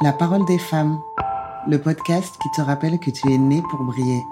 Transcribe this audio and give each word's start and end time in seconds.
La 0.00 0.12
parole 0.12 0.44
des 0.44 0.58
femmes, 0.58 1.00
le 1.66 1.80
podcast 1.80 2.36
qui 2.40 2.48
te 2.52 2.60
rappelle 2.60 3.00
que 3.00 3.10
tu 3.10 3.32
es 3.32 3.36
né 3.36 3.60
pour 3.68 3.82
briller. 3.82 4.24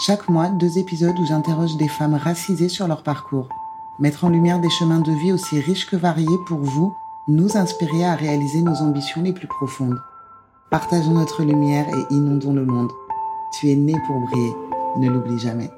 Chaque 0.00 0.28
mois, 0.28 0.48
deux 0.48 0.78
épisodes 0.78 1.16
où 1.20 1.24
j'interroge 1.24 1.76
des 1.76 1.86
femmes 1.86 2.14
racisées 2.16 2.68
sur 2.68 2.88
leur 2.88 3.04
parcours. 3.04 3.48
Mettre 4.00 4.24
en 4.24 4.28
lumière 4.28 4.58
des 4.58 4.68
chemins 4.68 4.98
de 4.98 5.12
vie 5.12 5.32
aussi 5.32 5.60
riches 5.60 5.86
que 5.86 5.94
variés 5.94 6.38
pour 6.48 6.58
vous, 6.58 6.92
nous 7.28 7.56
inspirer 7.56 8.04
à 8.04 8.16
réaliser 8.16 8.60
nos 8.60 8.82
ambitions 8.82 9.22
les 9.22 9.32
plus 9.32 9.46
profondes. 9.46 10.00
Partageons 10.68 11.12
notre 11.12 11.44
lumière 11.44 11.86
et 11.88 12.14
inondons 12.14 12.52
le 12.52 12.64
monde. 12.64 12.90
Tu 13.52 13.70
es 13.70 13.76
né 13.76 13.94
pour 14.04 14.18
briller, 14.18 14.52
ne 14.98 15.08
l'oublie 15.08 15.38
jamais. 15.38 15.70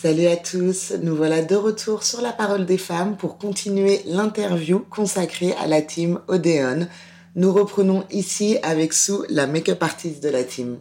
Salut 0.00 0.28
à 0.28 0.36
tous, 0.36 0.92
nous 1.02 1.16
voilà 1.16 1.42
de 1.42 1.56
retour 1.56 2.04
sur 2.04 2.20
la 2.20 2.30
parole 2.30 2.66
des 2.66 2.78
femmes 2.78 3.16
pour 3.16 3.36
continuer 3.36 4.00
l'interview 4.06 4.78
consacrée 4.78 5.52
à 5.60 5.66
la 5.66 5.82
team 5.82 6.20
Odeon. 6.28 6.86
Nous 7.34 7.52
reprenons 7.52 8.04
ici 8.12 8.58
avec 8.62 8.92
Sue, 8.92 9.26
la 9.28 9.48
make-up 9.48 9.82
artiste 9.82 10.22
de 10.22 10.28
la 10.28 10.44
team. 10.44 10.78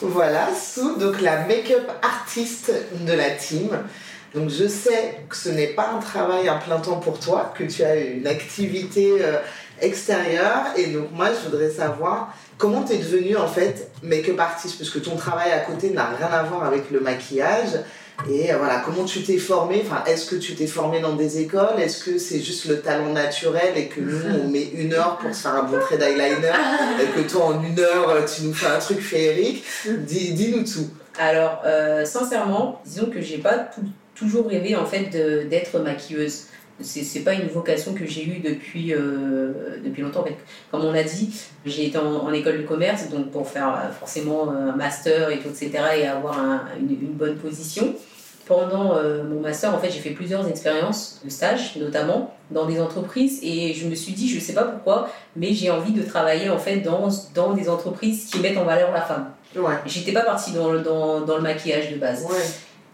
Voilà, 0.00 0.48
Sue, 0.54 0.98
donc 0.98 1.20
la 1.20 1.46
make-up 1.46 1.86
artiste 2.00 2.72
de 3.06 3.12
la 3.12 3.28
team. 3.28 3.68
Donc 4.34 4.48
je 4.48 4.66
sais 4.66 5.26
que 5.28 5.36
ce 5.36 5.50
n'est 5.50 5.74
pas 5.74 5.90
un 5.90 5.98
travail 5.98 6.48
à 6.48 6.54
plein 6.54 6.80
temps 6.80 6.98
pour 6.98 7.20
toi, 7.20 7.52
que 7.54 7.64
tu 7.64 7.84
as 7.84 7.96
une 7.96 8.26
activité 8.26 9.16
euh, 9.20 9.36
extérieure. 9.80 10.66
Et 10.76 10.86
donc 10.86 11.10
moi, 11.12 11.28
je 11.28 11.48
voudrais 11.48 11.70
savoir 11.70 12.34
comment 12.58 12.82
tu 12.82 12.94
es 12.94 12.98
devenue 12.98 13.36
en 13.36 13.48
fait 13.48 13.90
make-up 14.02 14.38
artiste, 14.38 14.78
parce 14.78 14.90
que 14.90 14.98
ton 14.98 15.16
travail 15.16 15.50
à 15.52 15.60
côté 15.60 15.90
n'a 15.90 16.06
rien 16.06 16.28
à 16.28 16.42
voir 16.42 16.64
avec 16.64 16.90
le 16.90 17.00
maquillage. 17.00 17.80
Et 18.28 18.52
euh, 18.52 18.58
voilà, 18.58 18.82
comment 18.84 19.04
tu 19.04 19.22
t'es 19.22 19.38
formée? 19.38 19.82
Enfin, 19.86 20.04
Est-ce 20.06 20.28
que 20.28 20.36
tu 20.36 20.54
t'es 20.54 20.66
formée 20.66 21.00
dans 21.00 21.14
des 21.14 21.40
écoles? 21.40 21.80
Est-ce 21.80 22.04
que 22.04 22.18
c'est 22.18 22.40
juste 22.40 22.66
le 22.66 22.80
talent 22.80 23.12
naturel 23.12 23.72
et 23.76 23.86
que 23.86 24.00
nous, 24.00 24.20
on 24.44 24.48
met 24.48 24.68
une 24.74 24.92
heure 24.92 25.16
pour 25.16 25.34
se 25.34 25.40
faire 25.40 25.54
un 25.54 25.62
bon 25.62 25.78
trait 25.78 25.96
d'eyeliner 25.96 26.52
et 27.00 27.06
que 27.06 27.26
toi, 27.26 27.46
en 27.46 27.62
une 27.62 27.80
heure, 27.80 28.22
tu 28.26 28.42
nous 28.42 28.52
fais 28.52 28.66
un 28.66 28.78
truc 28.78 29.00
féerique? 29.00 29.64
Dis-nous 29.86 30.64
tout. 30.64 30.90
Alors, 31.18 31.62
euh, 31.64 32.04
sincèrement, 32.04 32.82
disons 32.84 33.06
que 33.06 33.22
j'ai 33.22 33.38
pas 33.38 33.70
toujours 34.14 34.48
rêvé 34.48 34.76
en 34.76 34.84
fait 34.84 35.08
d'être 35.48 35.78
maquilleuse 35.78 36.44
c'est 36.82 37.20
pas 37.20 37.34
une 37.34 37.48
vocation 37.48 37.94
que 37.94 38.06
j'ai 38.06 38.24
eue 38.26 38.40
depuis, 38.40 38.94
euh, 38.94 39.78
depuis 39.84 40.02
longtemps. 40.02 40.24
Comme 40.70 40.84
on 40.84 40.92
l'a 40.92 41.02
dit, 41.02 41.30
j'ai 41.66 41.86
été 41.86 41.98
en, 41.98 42.32
école 42.32 42.58
de 42.58 42.66
commerce, 42.66 43.08
donc 43.08 43.30
pour 43.30 43.48
faire 43.48 43.68
euh, 43.68 43.90
forcément 43.92 44.50
un 44.50 44.76
master 44.76 45.30
et 45.30 45.38
tout, 45.38 45.48
etc., 45.48 45.70
et 45.98 46.06
avoir 46.06 46.38
une, 46.78 46.90
une, 46.90 47.12
bonne 47.12 47.36
position. 47.36 47.94
Pendant 48.46 48.96
euh, 48.96 49.22
mon 49.22 49.40
master, 49.40 49.74
en 49.74 49.78
fait, 49.78 49.90
j'ai 49.90 50.00
fait 50.00 50.10
plusieurs 50.10 50.48
expériences 50.48 51.20
de 51.24 51.30
stage, 51.30 51.76
notamment 51.76 52.34
dans 52.50 52.66
des 52.66 52.80
entreprises, 52.80 53.38
et 53.42 53.74
je 53.74 53.86
me 53.86 53.94
suis 53.94 54.12
dit, 54.12 54.28
je 54.28 54.40
sais 54.40 54.54
pas 54.54 54.64
pourquoi, 54.64 55.08
mais 55.36 55.52
j'ai 55.52 55.70
envie 55.70 55.92
de 55.92 56.02
travailler 56.02 56.50
en 56.50 56.58
fait 56.58 56.78
dans, 56.78 57.08
dans 57.34 57.52
des 57.52 57.68
entreprises 57.68 58.26
qui 58.26 58.40
mettent 58.40 58.58
en 58.58 58.64
valeur 58.64 58.90
la 58.92 59.02
femme. 59.02 59.30
Ouais. 59.56 59.74
J'étais 59.86 60.12
pas 60.12 60.22
partie 60.22 60.52
dans, 60.52 60.74
dans, 60.74 61.20
dans, 61.20 61.36
le 61.36 61.42
maquillage 61.42 61.92
de 61.92 61.96
base. 61.96 62.24
Ouais. 62.24 62.38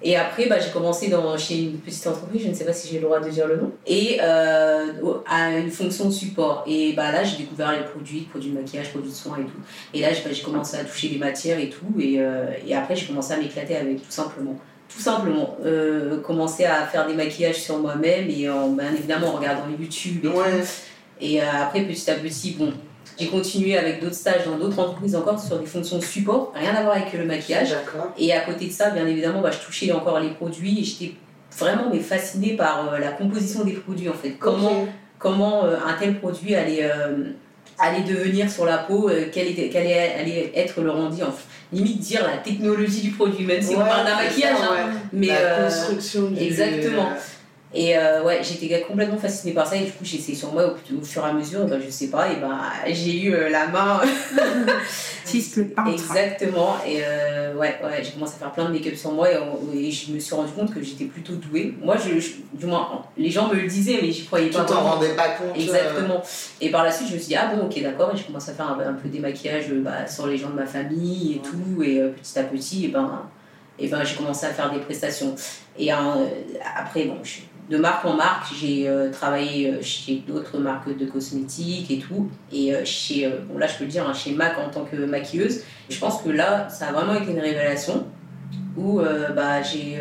Et 0.02 0.14
après, 0.14 0.47
bah, 0.47 0.58
j'ai 0.58 0.70
commencé 0.70 1.08
dans, 1.08 1.36
chez 1.39 1.58
une 1.62 1.78
petite 1.78 2.06
entreprise, 2.06 2.42
je 2.44 2.48
ne 2.48 2.55
sais 2.55 2.64
pas 2.64 2.72
si 2.72 2.89
j'ai 2.89 2.98
le 2.98 3.05
droit 3.05 3.19
de 3.19 3.30
dire 3.30 3.47
le 3.48 3.56
nom, 3.56 3.72
et 3.86 4.19
euh, 4.22 4.92
à 5.27 5.50
une 5.56 5.70
fonction 5.70 6.05
de 6.06 6.11
support. 6.11 6.64
Et 6.66 6.92
bah, 6.92 7.11
là, 7.12 7.25
j'ai 7.25 7.39
découvert 7.39 7.72
les 7.72 7.83
produits, 7.84 8.20
produits 8.22 8.50
de 8.50 8.58
maquillage, 8.58 8.91
produits 8.91 9.11
de 9.11 9.14
soins 9.14 9.39
et 9.39 9.45
tout. 9.45 9.58
Et 9.95 10.01
là, 10.01 10.08
j'ai 10.12 10.42
commencé 10.42 10.77
à 10.77 10.85
toucher 10.85 11.08
les 11.08 11.18
matières 11.18 11.58
et 11.58 11.70
tout. 11.70 11.98
Et, 11.98 12.17
euh, 12.18 12.46
et 12.67 12.74
après, 12.74 12.95
j'ai 12.95 13.06
commencé 13.06 13.33
à 13.33 13.39
m'éclater 13.39 13.77
avec 13.77 13.96
tout 14.02 14.11
simplement. 14.11 14.58
Tout 14.89 15.01
simplement, 15.01 15.56
euh, 15.64 16.20
commencer 16.20 16.64
à 16.64 16.86
faire 16.86 17.06
des 17.08 17.14
maquillages 17.14 17.61
sur 17.61 17.79
moi-même 17.79 18.30
et 18.30 18.48
en, 18.48 18.68
bien 18.70 18.92
évidemment 18.92 19.29
en 19.29 19.33
regardant 19.33 19.64
YouTube 19.68 20.24
et 20.24 20.29
Ouais. 20.29 20.61
tout. 20.61 20.67
Et 21.20 21.42
euh, 21.42 21.45
après, 21.62 21.80
petit 21.83 22.08
à 22.11 22.14
petit, 22.14 22.52
bon, 22.52 22.73
j'ai 23.18 23.28
continué 23.28 23.77
avec 23.77 24.00
d'autres 24.00 24.14
stages 24.14 24.44
dans 24.44 24.58
d'autres 24.58 24.78
entreprises 24.78 25.17
encore 25.17 25.40
sur 25.40 25.58
des 25.58 25.67
fonctions 25.67 25.98
de 25.98 26.05
support, 26.05 26.52
rien 26.55 26.74
à 26.74 26.83
voir 26.83 26.96
avec 26.96 27.12
le 27.12 27.24
maquillage. 27.24 27.74
Et 28.18 28.33
à 28.33 28.40
côté 28.40 28.67
de 28.67 28.72
ça, 28.72 28.90
bien 28.90 29.06
évidemment, 29.06 29.40
bah, 29.40 29.50
je 29.50 29.64
touchais 29.64 29.90
encore 29.92 30.20
les 30.20 30.30
produits 30.30 30.80
et 30.80 30.84
j'étais 30.84 31.14
vraiment 31.58 31.89
mais 31.90 32.00
fascinée 32.00 32.56
par 32.56 32.92
euh, 32.92 32.98
la 32.98 33.12
composition 33.12 33.64
des 33.64 33.72
produits 33.72 34.08
en 34.08 34.14
fait. 34.14 34.36
Comment, 34.39 35.64
euh, 35.64 35.77
un 35.86 35.94
tel 35.94 36.18
produit 36.18 36.55
allait, 36.55 36.84
euh, 36.84 37.33
allait 37.78 38.02
devenir 38.02 38.50
sur 38.50 38.67
la 38.67 38.78
peau, 38.78 39.11
quel, 39.33 39.48
était, 39.48 39.70
quel 39.70 39.86
allait, 39.86 40.14
allait 40.20 40.52
être 40.55 40.83
le 40.83 40.90
rendu, 40.90 41.23
en 41.23 41.33
limite 41.73 41.98
dire 41.98 42.27
la 42.27 42.36
technologie 42.38 43.00
du 43.00 43.11
produit, 43.11 43.44
même 43.44 43.62
si 43.62 43.74
on 43.74 43.78
parle 43.78 44.06
d'un 44.06 44.17
maquillage. 44.17 44.58
ça, 44.58 44.68
hein. 44.73 44.90
mais, 45.12 45.28
la 45.28 45.64
construction 45.64 46.30
du... 46.30 46.42
exactement. 46.42 47.08
Et 47.75 47.99
euh, 47.99 48.23
ouais, 48.23 48.41
j'étais 48.43 48.81
complètement 48.83 49.19
fascinée 49.19 49.53
par 49.53 49.67
ça 49.67 49.77
et 49.77 49.85
du 49.85 49.91
coup 49.93 50.05
j'ai 50.05 50.17
essayé 50.19 50.39
sur 50.39 50.53
moi 50.53 50.65
au, 50.67 50.97
au 50.99 51.03
fur 51.05 51.27
et 51.27 51.29
à 51.29 51.33
mesure, 51.33 51.63
et 51.65 51.67
ben, 51.67 51.81
je 51.85 51.91
sais 51.91 52.07
pas, 52.07 52.31
et 52.33 52.37
ben 52.37 52.59
j'ai 52.87 53.21
eu 53.25 53.35
euh, 53.35 53.49
la 53.51 53.67
main 53.67 54.01
Artiste, 55.25 55.57
le 55.57 55.65
peintre. 55.67 55.91
Exactement. 55.93 56.77
Et 56.87 57.01
euh, 57.05 57.55
ouais, 57.55 57.79
ouais, 57.83 58.03
j'ai 58.03 58.13
commencé 58.13 58.35
à 58.37 58.39
faire 58.39 58.53
plein 58.53 58.67
de 58.67 58.73
make-up 58.73 58.95
sur 58.95 59.13
moi 59.13 59.29
et, 59.31 59.37
et 59.77 59.91
je 59.91 60.13
me 60.13 60.19
suis 60.21 60.35
rendu 60.35 60.53
compte 60.53 60.73
que 60.73 60.81
j'étais 60.83 61.05
plutôt 61.07 61.35
douée. 61.35 61.75
Moi, 61.83 61.97
je, 61.97 62.21
je- 62.21 62.33
du 62.55 62.67
moins, 62.67 63.03
les 63.19 63.31
gens 63.31 63.49
me 63.49 63.55
le 63.55 63.67
disaient, 63.67 63.98
mais 64.01 64.13
j'y 64.13 64.25
croyais 64.25 64.48
Tu 64.48 64.57
pas. 64.57 64.65
t'en 64.65 64.75
vraiment. 64.75 64.91
rendais 64.93 65.15
pas 65.15 65.31
compte 65.31 65.48
euh, 65.57 65.61
Exactement. 65.61 66.23
Et 66.61 66.71
par 66.71 66.85
la 66.85 66.93
suite, 66.93 67.09
je 67.09 67.15
me 67.15 67.19
suis 67.19 67.29
dit, 67.29 67.37
ah 67.37 67.53
bon, 67.55 67.65
ok, 67.67 67.83
d'accord. 67.83 68.13
Et 68.15 68.17
j'ai 68.17 68.25
commencé 68.25 68.51
à 68.53 68.55
faire 68.55 68.69
un, 68.71 68.79
un 68.79 68.93
peu 68.95 69.09
des 69.09 69.19
maquillages 69.19 69.69
bah, 69.73 70.07
sur 70.07 70.29
les 70.29 70.39
gens 70.39 70.51
de 70.51 70.55
ma 70.55 70.67
famille 70.67 71.35
et 71.35 71.39
tout. 71.41 71.83
Et 71.83 72.01
euh, 72.01 72.11
petit 72.11 72.39
à 72.39 72.45
petit, 72.45 72.85
et 72.85 72.89
ben, 72.89 73.23
et 73.79 73.89
ben, 73.89 74.05
j'ai 74.05 74.15
commencé 74.15 74.47
à 74.47 74.51
faire 74.51 74.71
des 74.73 74.79
prestations. 74.79 75.35
Et 75.79 75.93
euh, 75.93 75.97
après, 76.79 77.05
bon, 77.05 77.17
je- 77.25 77.41
de 77.69 77.77
marque 77.79 78.05
en 78.05 78.15
marque, 78.15 78.53
j'ai 78.55 78.89
euh, 78.89 79.11
travaillé 79.11 79.71
euh, 79.71 79.83
chez 79.83 80.23
d'autres 80.27 80.59
marques 80.59 80.97
de 80.97 81.05
cosmétiques 81.07 81.91
et 81.91 81.99
tout. 81.99 82.29
Et 82.53 82.75
euh, 82.75 82.85
chez, 82.85 83.29
bon 83.49 83.59
là, 83.59 83.67
je 83.67 83.77
peux 83.77 83.85
le 83.85 83.91
dire, 83.91 84.09
hein, 84.09 84.15
chez 84.15 84.33
MAC 84.33 84.59
en 84.59 84.69
tant 84.71 84.85
que 84.85 84.97
maquilleuse. 84.97 85.63
Je 85.91 85.99
pense 85.99 86.23
que 86.23 86.29
là, 86.31 86.69
ça 86.69 86.89
a 86.89 86.93
vraiment 86.93 87.15
été 87.15 87.33
une 87.33 87.41
révélation 87.41 88.07
où 88.77 89.01
bah, 89.35 89.63
j'ai 89.63 89.99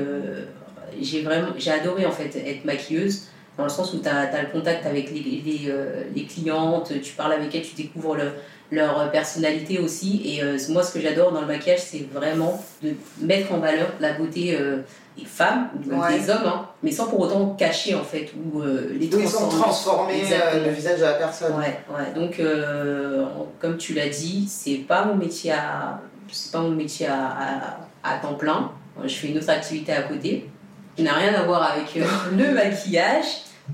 adoré 1.72 2.06
en 2.06 2.12
fait 2.12 2.36
être 2.36 2.66
maquilleuse 2.66 3.28
dans 3.58 3.64
le 3.64 3.70
sens 3.70 3.94
où 3.94 4.00
tu 4.00 4.10
as, 4.10 4.42
le 4.42 4.50
contact 4.52 4.86
avec 4.86 5.12
les, 5.12 5.22
les, 5.22 5.74
les 6.14 6.26
clientes, 6.26 6.92
tu 7.02 7.14
parles 7.14 7.32
avec 7.32 7.56
elles, 7.56 7.62
tu 7.62 7.74
découvres 7.76 8.16
le- 8.16 8.34
leur 8.72 9.12
personnalité 9.12 9.80
aussi. 9.80 10.22
Et 10.26 10.44
euh, 10.44 10.58
moi, 10.70 10.84
ce 10.84 10.94
que 10.94 11.00
j'adore 11.00 11.32
dans 11.32 11.42
le 11.42 11.48
maquillage, 11.48 11.80
c'est 11.82 12.06
vraiment 12.12 12.64
de 12.82 12.94
mettre 13.22 13.52
en 13.54 13.60
valeur 13.60 13.88
la 14.00 14.14
beauté 14.14 14.58
euh, 14.60 14.78
des 15.18 15.26
femmes, 15.26 15.70
Ouais. 15.90 16.20
des 16.20 16.30
hommes, 16.30 16.42
hein, 16.46 16.68
mais 16.84 16.92
sans 16.92 17.08
pour 17.08 17.20
autant 17.22 17.50
cacher 17.52 17.96
en 17.96 18.04
fait, 18.04 18.30
ou 18.36 18.62
euh, 18.62 18.90
les 19.00 19.06
Ils 19.06 19.28
sont 19.30 19.48
transformer. 19.48 20.24
euh, 20.32 20.66
le 20.66 20.72
visage 20.72 21.00
de 21.00 21.06
la 21.06 21.14
personne. 21.14 21.54
Ouais, 21.58 21.80
ouais. 21.90 22.14
Donc, 22.20 22.40
euh, 22.40 23.26
comme 23.60 23.78
tu 23.78 23.94
l'as 23.94 24.10
dit, 24.10 24.46
c'est 24.50 24.76
pas 24.88 25.06
mon 25.06 25.16
métier 25.16 25.52
à, 25.54 26.02
c'est 26.32 26.52
pas 26.52 26.60
mon 26.60 26.72
métier 26.72 27.08
à, 27.08 27.78
à, 28.04 28.14
à 28.16 28.18
temps 28.18 28.34
plein. 28.34 28.72
Je 29.04 29.14
fais 29.14 29.28
une 29.28 29.38
autre 29.38 29.50
activité 29.50 29.92
à 29.94 30.02
côté 30.04 30.50
qui 30.98 31.04
n'a 31.04 31.14
rien 31.14 31.34
à 31.34 31.44
voir 31.44 31.64
avec 31.72 31.96
le 32.38 32.52
maquillage, 32.54 33.26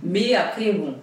mais 0.03 0.35
après, 0.35 0.73
bon, 0.73 0.95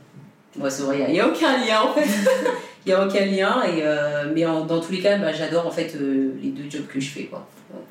moi, 0.58 0.70
c'est 0.70 0.82
vrai, 0.82 1.04
il 1.08 1.12
n'y 1.12 1.20
a, 1.20 1.26
aucun 1.28 1.56
lien 1.64 1.80
en 1.82 1.94
fait. 1.94 2.08
Il 2.86 2.94
n'y 2.94 2.94
a 2.94 3.04
aucun 3.06 3.26
lien, 3.26 3.62
et, 3.64 3.82
euh, 3.82 4.30
mais 4.34 4.46
en- 4.46 4.64
dans 4.64 4.80
tous 4.80 4.92
les 4.92 5.00
cas, 5.00 5.18
bah, 5.18 5.30
j'adore 5.32 5.66
en 5.66 5.70
fait 5.70 5.92
euh, 5.96 6.32
les 6.40 6.48
deux 6.50 6.70
jobs 6.70 6.86
que 6.86 6.98
je 6.98 7.10
fais. 7.10 7.24
Quoi. 7.24 7.44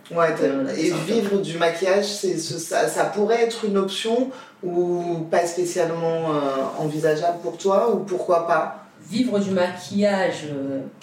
Ouais, 0.09 0.33
Euh, 0.41 0.65
et 0.75 0.91
vivre 1.05 1.37
du 1.39 1.57
maquillage, 1.59 2.05
c'est, 2.05 2.35
ce- 2.39 2.57
ça, 2.57 2.87
ça 2.87 3.03
pourrait 3.05 3.43
être 3.43 3.65
une 3.65 3.77
option 3.77 4.31
ou 4.63 5.27
pas 5.29 5.45
spécialement 5.45 6.31
envisageable 6.79 7.37
pour 7.43 7.57
toi 7.57 7.91
ou 7.93 7.97
pourquoi 7.99 8.47
pas? 8.47 8.85
Vivre 9.07 9.37
du 9.37 9.51
maquillage, 9.51 10.45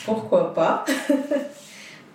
pourquoi 0.05 0.52
pas? 0.55 0.84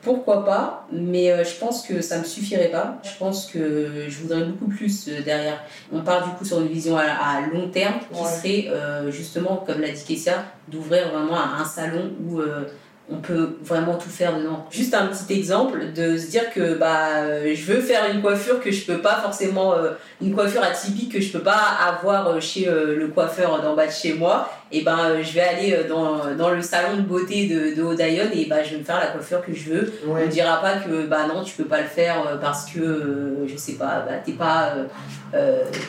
Pourquoi 0.01 0.46
pas 0.46 0.88
Mais 0.92 1.30
euh, 1.31 1.44
je 1.44 1.56
pense 1.60 1.86
que 1.86 2.01
ça 2.01 2.19
me 2.19 2.24
suffirait 2.24 2.69
pas. 2.69 3.00
Je 3.04 3.18
pense 3.19 3.46
que 3.48 4.06
je 4.07 4.18
voudrais 4.19 4.46
beaucoup 4.46 4.68
plus 4.72 5.07
euh, 5.10 5.22
derrière. 5.22 5.60
On 5.92 6.01
part 6.01 6.24
du 6.28 6.34
coup 6.36 6.46
sur 6.46 6.62
une 6.62 6.68
vision 6.69 6.98
à, 6.98 7.04
à 7.04 7.42
long 7.51 7.68
terme 7.69 7.96
qui 8.12 8.19
Ouais. 8.22 8.28
serait 8.30 8.66
euh, 8.69 9.12
justement, 9.12 9.57
comme 9.66 9.81
l'a 9.81 9.90
dit 9.90 10.04
Kessia, 10.04 10.46
d'ouvrir 10.69 11.10
vraiment 11.10 11.36
un, 11.38 11.62
un 11.62 11.66
salon 11.66 12.12
où 12.25 12.40
euh, 12.40 12.66
on 13.12 13.18
peut 13.18 13.58
vraiment 13.64 13.96
tout 13.96 14.10
faire 14.10 14.38
dedans. 14.38 14.68
Juste 14.70 14.94
un 14.94 15.08
petit 15.08 15.34
exemple 15.34 15.94
de 15.96 16.16
se 16.18 16.28
dire 16.30 16.52
que 16.54 16.76
bah, 16.76 17.18
euh, 17.24 17.54
je 17.56 17.72
veux 17.72 17.82
faire 17.82 18.04
une 18.14 18.22
coiffure 18.22 18.60
que 18.62 18.72
je 18.72 18.86
peux 18.86 19.00
pas 19.00 19.16
forcément, 19.16 19.74
euh, 19.74 19.92
une 20.22 20.36
coiffure 20.36 20.62
atypique 20.64 21.12
que 21.14 21.20
je 21.20 21.32
peux 21.32 21.40
pas 21.40 21.60
avoir 21.88 22.28
euh, 22.28 22.40
chez 22.40 22.68
euh, 22.68 22.96
le 22.96 23.08
coiffeur 23.08 23.62
d'en 23.64 23.76
bas 23.76 23.88
de 23.88 23.92
chez 23.92 24.14
moi 24.14 24.50
et 24.72 24.82
ben 24.84 25.00
euh, 25.00 25.24
je 25.24 25.34
vais 25.34 25.42
aller 25.42 25.78
dans, 25.90 26.36
dans 26.38 26.52
le 26.52 26.62
salon 26.62 26.98
de 26.98 27.02
beauté 27.02 27.48
de, 27.48 27.76
de 27.76 27.82
Odayon 27.82 28.26
et 28.32 28.46
ben 28.46 28.64
je 28.64 28.72
vais 28.74 28.78
me 28.78 28.84
faire 28.84 29.00
la 29.00 29.08
coiffure 29.08 29.44
que 29.44 29.54
je 29.56 29.70
veux. 29.72 29.94
On 30.08 30.14
ne 30.14 30.28
dira 30.28 30.62
pas 30.62 30.74
que 30.74 31.08
bah 31.08 31.26
non 31.28 31.44
tu 31.44 31.56
peux 31.56 31.66
pas 31.66 31.82
le 31.82 31.88
faire 31.88 32.38
parce 32.40 32.70
que 32.70 32.80
euh, 32.80 33.48
je 33.48 33.58
sais 33.58 33.74
pas 33.74 34.06
bah, 34.08 34.18
t'es 34.24 34.34
pas 34.34 34.74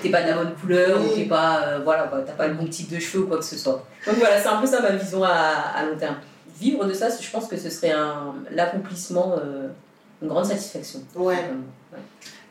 t'es 0.03 0.09
pas 0.09 0.23
de 0.23 0.29
la 0.29 0.35
bonne 0.35 0.53
couleur 0.61 0.99
Oui. 1.01 1.07
ou 1.13 1.15
t'es 1.17 1.25
pas 1.25 1.79
voilà 1.85 2.11
t'as 2.27 2.33
pas 2.33 2.49
le 2.49 2.55
bon 2.55 2.67
type 2.67 2.91
de 2.91 2.99
cheveux 2.99 3.25
ou 3.25 3.27
quoi 3.27 3.37
que 3.39 3.45
ce 3.45 3.59
soit. 3.59 3.85
Donc 4.07 4.17
voilà 4.17 4.39
c'est 4.41 4.49
un 4.49 4.57
peu 4.57 4.67
ça 4.67 4.81
ma 4.81 4.91
vision 4.91 5.23
à, 5.23 5.29
à 5.77 5.85
long 5.85 5.97
terme. 5.99 6.17
Vivre 6.61 6.85
de 6.85 6.93
ça, 6.93 7.09
je 7.09 7.31
pense 7.31 7.49
que 7.49 7.57
ce 7.57 7.71
serait 7.71 7.95
l'accomplissement, 8.51 9.37
une 10.23 10.29
grande 10.29 10.45
satisfaction. 10.45 11.01
Ouais. 11.17 11.39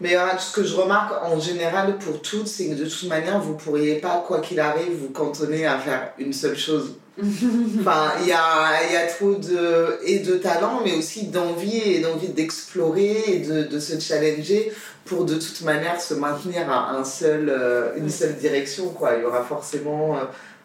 Mais 0.01 0.15
euh, 0.15 0.37
ce 0.37 0.53
que 0.53 0.63
je 0.63 0.75
remarque 0.75 1.13
en 1.23 1.39
général 1.39 1.97
pour 1.97 2.21
toutes, 2.21 2.47
c'est 2.47 2.67
que 2.69 2.75
de 2.75 2.85
toute 2.85 3.09
manière, 3.09 3.39
vous 3.39 3.53
ne 3.53 3.57
pourriez 3.57 3.95
pas, 3.95 4.23
quoi 4.25 4.39
qu'il 4.39 4.59
arrive, 4.59 4.93
vous 4.93 5.09
cantonner 5.09 5.65
à 5.65 5.77
faire 5.77 6.13
une 6.17 6.31
seule 6.31 6.57
chose. 6.57 6.95
enfin, 7.21 8.13
il 8.21 8.27
y 8.27 8.31
a, 8.31 8.93
y 8.93 8.95
a 8.95 9.07
trop 9.07 9.35
de, 9.35 9.99
et 10.05 10.19
de 10.19 10.35
talent, 10.35 10.79
mais 10.85 10.95
aussi 10.95 11.27
d'envie 11.27 11.77
et 11.77 11.99
d'envie 11.99 12.29
d'explorer 12.29 13.23
et 13.27 13.39
de, 13.39 13.63
de, 13.63 13.79
se 13.79 13.99
challenger 13.99 14.71
pour 15.03 15.25
de 15.25 15.35
toute 15.35 15.61
manière 15.63 15.99
se 15.99 16.13
maintenir 16.13 16.71
à 16.71 16.91
un 16.91 17.03
seul, 17.03 17.49
euh, 17.49 17.91
une 17.97 18.09
seule 18.09 18.37
direction. 18.37 18.87
Quoi. 18.89 19.15
Il 19.17 19.23
y 19.23 19.25
aura 19.25 19.43
forcément 19.43 20.15
euh, 20.15 20.21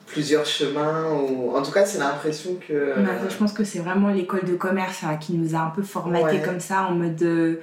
plusieurs 0.06 0.46
chemins. 0.46 1.10
Ou... 1.12 1.56
En 1.56 1.62
tout 1.62 1.72
cas, 1.72 1.86
c'est 1.86 1.98
l'impression 1.98 2.56
que... 2.66 2.94
Bah, 2.96 3.12
je 3.28 3.36
pense 3.36 3.52
que 3.52 3.64
c'est 3.64 3.80
vraiment 3.80 4.08
l'école 4.08 4.44
de 4.44 4.54
commerce 4.54 5.04
hein, 5.04 5.16
qui 5.16 5.34
nous 5.34 5.54
a 5.54 5.58
un 5.58 5.70
peu 5.70 5.82
formaté 5.82 6.40
comme 6.40 6.60
ça, 6.60 6.84
en 6.84 6.92
mode... 6.92 7.16
De 7.16 7.60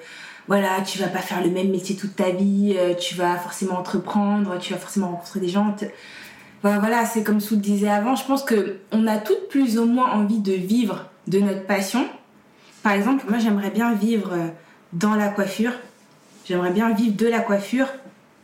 voilà, 0.47 0.81
tu 0.81 0.99
vas 0.99 1.07
pas 1.07 1.19
faire 1.19 1.41
le 1.43 1.49
même 1.49 1.69
métier 1.69 1.95
toute 1.95 2.15
ta 2.15 2.31
vie, 2.31 2.75
euh, 2.77 2.93
tu 2.93 3.15
vas 3.15 3.37
forcément 3.37 3.77
entreprendre, 3.77 4.57
tu 4.59 4.73
vas 4.73 4.79
forcément 4.79 5.07
rencontrer 5.07 5.39
des 5.39 5.47
gens. 5.47 5.75
voilà, 6.63 7.05
c'est 7.05 7.23
comme 7.23 7.39
Sou 7.39 7.55
disait 7.55 7.89
avant, 7.89 8.15
je 8.15 8.25
pense 8.25 8.43
que 8.43 8.77
on 8.91 9.07
a 9.07 9.17
toutes 9.17 9.47
plus 9.49 9.77
ou 9.77 9.85
moins 9.85 10.11
envie 10.11 10.39
de 10.39 10.53
vivre 10.53 11.05
de 11.27 11.39
notre 11.39 11.65
passion. 11.65 12.05
Par 12.83 12.93
exemple, 12.93 13.25
moi 13.29 13.37
j'aimerais 13.37 13.69
bien 13.69 13.93
vivre 13.93 14.33
euh, 14.33 14.47
dans 14.93 15.15
la 15.15 15.29
coiffure. 15.29 15.73
J'aimerais 16.45 16.71
bien 16.71 16.91
vivre 16.91 17.15
de 17.15 17.27
la 17.27 17.39
coiffure, 17.39 17.87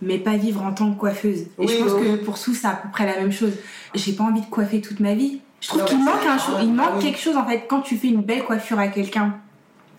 mais 0.01 0.17
pas 0.17 0.37
vivre 0.37 0.61
en 0.63 0.73
tant 0.73 0.91
que 0.93 0.99
coiffeuse. 0.99 1.47
Et 1.59 1.67
je 1.67 1.77
pense 1.77 1.93
que 1.93 2.15
pour 2.17 2.37
Sou, 2.37 2.53
c'est 2.53 2.67
à 2.67 2.75
peu 2.75 2.89
près 2.89 3.05
la 3.05 3.19
même 3.19 3.31
chose. 3.31 3.53
J'ai 3.95 4.13
pas 4.13 4.23
envie 4.23 4.41
de 4.41 4.45
coiffer 4.45 4.81
toute 4.81 4.99
ma 4.99 5.13
vie. 5.15 5.41
Je 5.59 5.69
trouve 5.69 5.85
qu'il 5.85 6.03
manque, 6.03 6.25
un, 6.27 6.61
il 6.61 6.73
manque 6.73 6.99
quelque 6.99 7.19
chose 7.19 7.35
en 7.35 7.45
fait 7.45 7.63
quand 7.67 7.81
tu 7.81 7.97
fais 7.97 8.09
une 8.09 8.21
belle 8.21 8.43
coiffure 8.43 8.77
à 8.77 8.87
quelqu'un 8.89 9.39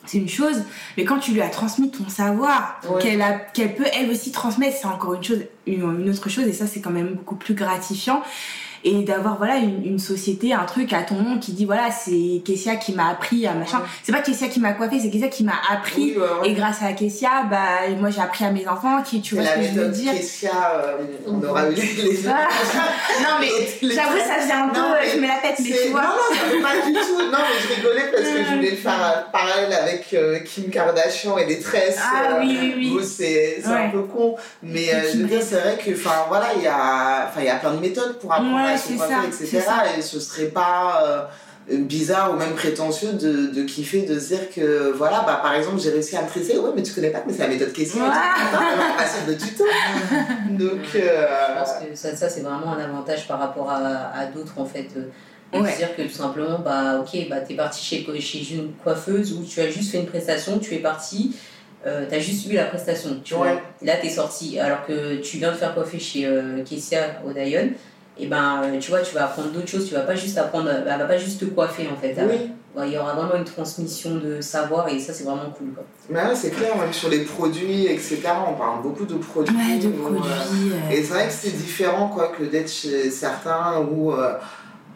c'est 0.09 0.19
une 0.19 0.29
chose, 0.29 0.63
mais 0.97 1.05
quand 1.05 1.19
tu 1.19 1.33
lui 1.33 1.43
as 1.43 1.51
transmis 1.51 1.91
ton 1.91 2.09
savoir, 2.09 2.81
qu'elle 3.01 3.23
qu'elle 3.53 3.75
peut 3.75 3.85
elle 3.93 4.11
aussi 4.11 4.33
transmettre, 4.33 4.77
c'est 4.81 4.87
encore 4.87 5.15
une 5.15 5.23
chose, 5.23 5.45
une, 5.67 6.09
autre 6.09 6.29
chose, 6.29 6.45
et 6.47 6.53
ça 6.53 6.67
c'est 6.67 6.81
quand 6.81 6.91
même 6.91 7.15
beaucoup 7.15 7.37
plus 7.37 7.55
gratifiant 7.55 8.23
et 8.85 9.03
d'avoir 9.03 9.37
voilà 9.37 9.57
une, 9.57 9.85
une, 9.85 9.99
société 9.99 10.53
un 10.53 10.65
truc 10.65 10.93
à 10.93 11.03
ton 11.03 11.17
nom 11.17 11.39
qui 11.39 11.53
dit 11.53 11.65
voilà 11.65 11.91
c'est 11.91 12.43
Kessia 12.45 12.77
qui 12.77 12.93
m'a 12.93 13.09
appris 13.09 13.47
à 13.47 13.55
machin. 13.55 13.83
C'est 14.03 14.13
pas 14.13 14.21
Kessia 14.21 14.49
qui 14.49 14.61
m'a 14.61 14.73
coiffé 14.73 15.01
c'est 15.01 15.11
Kessia 15.11 15.29
qui 15.29 15.45
m'a 15.45 15.61
appris. 15.71 16.15
Et 16.45 16.53
grâce 16.53 16.83
à 16.83 16.93
Kessia 16.93 17.45
bah 17.51 17.89
moi 17.99 18.11
j'ai 18.11 18.21
appris 18.21 18.45
à 18.45 18.51
mes 18.51 18.67
enfants 18.69 19.03
qui 19.03 19.21
tu 19.21 19.35
vois 19.35 19.45
ce 19.45 19.55
que 19.55 19.63
je 19.63 19.81
veux 19.81 19.89
dire? 19.89 20.13
Kessia 20.13 20.51
euh, 20.51 20.97
on 21.27 21.43
aura 21.43 21.69
eu 21.71 21.75
les 21.75 22.19
non 22.29 23.37
mais 23.41 23.49
j'avoue 23.83 24.19
ça 24.19 24.45
vient 24.45 24.65
un 24.67 24.69
peu 24.69 24.81
je 25.13 25.21
mets 25.21 25.29
la 25.29 25.37
tête 25.37 25.59
mais 25.59 25.71
tu 25.71 25.91
vois. 25.91 26.03
non 26.03 26.57
non 26.57 26.63
pas 26.63 26.87
du 26.87 26.93
tout. 26.93 27.31
Non 27.31 27.39
mais 27.39 27.61
je 27.61 27.75
rigolais 27.75 28.11
parce 28.13 28.29
que 28.29 28.45
je 28.45 28.55
voulais 28.55 28.77
faire 28.77 28.93
un 28.93 29.31
parallèle 29.31 29.73
avec 29.73 30.13
euh, 30.15 30.39
Kim 30.41 30.71
Kardashian 30.71 31.39
et 31.39 31.47
les 31.47 31.61
tresses 31.61 31.99
ah 32.01 32.39
oui 32.41 32.59
oui 32.61 32.93
oui. 32.97 33.05
c'est 33.05 33.63
un 33.67 33.91
peu 33.91 34.03
con 34.03 34.37
mais 34.63 34.93
euh, 34.93 35.13
je 35.13 35.19
veux 35.19 35.25
dire 35.25 35.43
c'est 35.43 35.57
vrai 35.57 35.79
que 35.85 35.91
enfin 35.93 36.25
voilà 36.29 36.49
il 36.57 36.63
y 36.63 36.67
a 36.67 37.27
enfin 37.29 37.41
il 37.41 37.47
y 37.47 37.51
a 37.51 37.57
plein 37.57 37.73
de 37.73 37.81
méthodes 37.81 38.19
pour 38.19 38.33
apprendre 38.33 38.68
etc. 38.75 39.61
Et 39.97 40.03
ce 40.03 40.21
serait 40.21 40.47
pas 40.47 41.03
euh, 41.05 41.79
bizarre 41.79 42.33
ou 42.33 42.37
même 42.37 42.55
prétentieux 42.55 43.13
de, 43.13 43.49
de, 43.49 43.63
kiffer, 43.65 44.03
de 44.03 44.19
se 44.19 44.29
dire 44.29 44.51
que, 44.55 44.93
voilà, 44.97 45.23
bah, 45.27 45.41
par 45.43 45.55
exemple, 45.55 45.79
j'ai 45.79 45.91
réussi 45.91 46.17
à 46.17 46.23
me 46.23 46.29
tresser. 46.29 46.59
Ouais, 46.59 46.71
mais 46.75 46.83
tu 46.83 46.93
connais 46.93 47.11
pas, 47.11 47.23
mais 47.27 47.33
c'est 47.33 47.43
la 47.43 47.49
méthode 47.49 47.73
question. 47.73 48.05
Ouais. 48.05 49.27
de 49.27 49.35
tuto. 49.35 49.65
Donc. 50.51 50.81
Euh, 50.95 51.27
Je 51.49 51.59
pense 51.59 51.73
que 51.73 51.95
ça, 51.95 52.17
ça 52.17 52.29
c'est 52.29 52.41
vraiment 52.41 52.75
un 52.75 52.81
avantage 52.81 53.29
par 53.29 53.39
rapport 53.39 53.71
à, 53.71 54.13
à 54.17 54.27
d'autres, 54.27 54.55
en 54.57 54.65
fait. 54.65 54.89
Euh, 54.97 55.63
C'est-à-dire 55.65 55.97
que 55.97 56.03
tout 56.03 56.09
simplement, 56.09 56.59
bah, 56.59 57.01
ok, 57.01 57.29
bah, 57.29 57.41
tu 57.41 57.55
es 57.55 57.57
parti 57.57 57.83
chez, 57.85 58.21
chez 58.21 58.55
une 58.55 58.73
coiffeuse 58.83 59.33
où 59.33 59.45
tu 59.45 59.61
as 59.61 59.71
juste 59.71 59.93
fait 59.93 59.99
une 59.99 60.07
prestation, 60.07 60.59
tu 60.59 60.75
es 60.75 60.79
parti. 60.79 61.35
Euh, 61.87 62.07
tu 62.09 62.15
as 62.15 62.19
juste 62.19 62.51
eu 62.51 62.55
la 62.55 62.65
prestation, 62.65 63.21
tu 63.23 63.35
vois. 63.35 63.61
Là, 63.83 63.97
tu 64.01 64.07
es 64.07 64.11
sorti, 64.11 64.59
alors 64.59 64.85
que 64.85 65.17
tu 65.17 65.39
viens 65.39 65.53
de 65.53 65.57
faire 65.57 65.75
coiffer 65.75 65.99
chez 65.99 66.27
euh, 66.27 66.63
Kessia 66.65 67.23
au 67.27 67.33
Dayon 67.33 67.71
et 68.19 68.27
ben 68.27 68.63
euh, 68.63 68.79
tu 68.79 68.91
vois 68.91 69.01
tu 69.01 69.15
vas 69.15 69.25
apprendre 69.25 69.51
d'autres 69.51 69.69
choses 69.69 69.89
tu 69.89 69.95
vas 69.95 70.01
pas 70.01 70.15
juste 70.15 70.37
apprendre 70.39 70.71
elle 70.71 70.99
va 70.99 71.05
pas 71.05 71.19
juste 71.19 71.41
te 71.41 71.45
coiffer 71.47 71.89
en 71.93 71.97
fait 71.97 72.17
il 72.85 72.93
y 72.93 72.99
aura 72.99 73.15
vraiment 73.15 73.35
une 73.35 73.45
transmission 73.45 74.17
de 74.17 74.41
savoir 74.41 74.89
et 74.89 74.99
ça 75.01 75.13
c'est 75.13 75.25
vraiment 75.25 75.51
cool 75.57 75.73
quoi. 75.75 75.85
Mais 76.09 76.35
c'est 76.35 76.51
clair 76.51 76.77
même 76.77 76.93
sur 76.93 77.09
les 77.09 77.21
produits 77.21 77.87
etc 77.87 78.21
on 78.49 78.55
parle 78.55 78.83
beaucoup 78.83 79.05
de 79.05 79.15
produits, 79.15 79.55
ouais, 79.57 79.79
de 79.79 79.89
produits 79.89 80.23
euh, 80.73 80.91
et 80.91 81.03
c'est 81.03 81.13
vrai 81.15 81.27
que 81.27 81.33
c'est 81.33 81.57
différent 81.57 82.09
quoi 82.09 82.29
que 82.29 82.45
d'être 82.45 82.71
chez 82.71 83.11
certains 83.11 83.81
où 83.81 84.13
euh, 84.13 84.35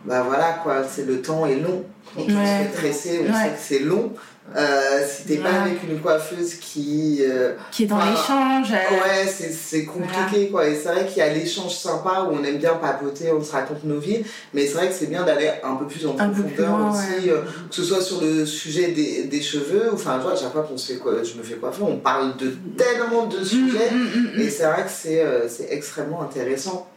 bah 0.04 0.22
voilà 0.22 0.60
quoi 0.62 0.84
c'est 0.88 1.06
le 1.06 1.22
temps 1.22 1.46
est 1.46 1.56
long. 1.56 1.84
Quand 2.14 2.22
on 2.22 2.28
se 2.28 2.32
fait 2.32 2.70
tresser 2.72 3.20
on 3.28 3.32
sait 3.32 3.48
que 3.50 3.58
c'est 3.58 3.78
long 3.80 4.12
euh, 4.56 5.06
si 5.08 5.24
t'es 5.24 5.36
pas 5.36 5.62
avec 5.62 5.82
une 5.84 6.00
coiffeuse 6.00 6.56
qui. 6.56 7.18
Euh, 7.20 7.54
qui 7.70 7.84
est 7.84 7.86
dans 7.86 7.98
l'échange. 7.98 8.72
Euh, 8.72 8.94
ouais, 8.96 9.26
c'est 9.26 9.84
compliqué 9.84 10.48
quoi. 10.50 10.66
Et 10.66 10.74
c'est 10.74 10.88
vrai 10.92 11.06
qu'il 11.06 11.18
y 11.18 11.20
a 11.22 11.32
l'échange 11.32 11.74
sympa 11.74 12.28
où 12.28 12.34
on 12.34 12.44
aime 12.44 12.58
bien 12.58 12.74
papoter, 12.74 13.32
on 13.32 13.42
se 13.42 13.52
raconte 13.52 13.84
nos 13.84 13.98
vies. 13.98 14.22
Mais 14.52 14.66
c'est 14.66 14.74
vrai 14.74 14.88
que 14.88 14.94
c'est 14.94 15.06
bien 15.06 15.22
d'aller 15.22 15.50
un 15.62 15.76
peu 15.76 15.86
plus 15.86 16.06
en 16.06 16.14
profondeur 16.14 16.90
aussi. 16.90 17.28
que 17.28 17.74
ce 17.74 17.84
soit 17.84 18.02
sur 18.02 18.20
le 18.20 18.44
sujet 18.44 18.88
des, 18.88 19.24
des 19.24 19.40
cheveux. 19.40 19.90
Enfin, 19.92 20.18
vois, 20.18 20.32
à 20.32 20.36
chaque 20.36 20.52
fois 20.52 20.62
qu'on 20.64 20.76
se 20.76 20.92
fait 20.92 20.98
quoi, 20.98 21.22
je 21.22 21.34
me 21.34 21.42
fais 21.42 21.54
coiffer, 21.54 21.82
on 21.82 21.98
parle 21.98 22.36
de 22.36 22.54
tellement 22.76 23.26
de 23.26 23.42
sujets. 23.44 23.90
Mm, 23.90 23.96
mm, 23.96 24.36
mm, 24.36 24.40
et 24.40 24.50
c'est 24.50 24.64
vrai 24.64 24.84
que 24.84 25.48
c'est 25.48 25.68
extrêmement 25.70 26.22
intéressant. 26.22 26.88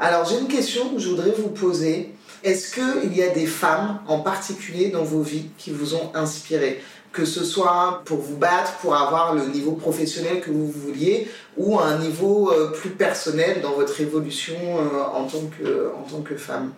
Alors, 0.00 0.24
j'ai 0.24 0.38
une 0.38 0.48
question 0.48 0.94
que 0.94 0.98
je 0.98 1.10
voudrais 1.10 1.30
vous 1.30 1.50
poser. 1.50 2.14
Est-ce 2.42 2.74
qu'il 2.74 3.14
y 3.14 3.22
a 3.22 3.28
des 3.28 3.46
femmes 3.46 4.00
en 4.06 4.20
particulier 4.20 4.88
dans 4.88 5.04
vos 5.04 5.20
vies 5.20 5.50
qui 5.58 5.70
vous 5.70 5.94
ont 5.94 6.10
inspiré? 6.14 6.82
Que 7.12 7.24
ce 7.24 7.44
soit 7.44 8.02
pour 8.04 8.18
vous 8.18 8.36
battre, 8.36 8.74
pour 8.78 8.94
avoir 8.94 9.34
le 9.34 9.46
niveau 9.46 9.72
professionnel 9.72 10.40
que 10.40 10.50
vous 10.50 10.70
vouliez, 10.70 11.28
ou 11.56 11.78
un 11.78 11.98
niveau 11.98 12.50
euh, 12.50 12.70
plus 12.70 12.90
personnel 12.90 13.60
dans 13.60 13.72
votre 13.72 14.00
évolution 14.00 14.54
euh, 14.56 15.02
en, 15.02 15.24
tant 15.24 15.42
que, 15.58 15.90
en 15.94 16.08
tant 16.08 16.22
que 16.22 16.36
femme? 16.36 16.72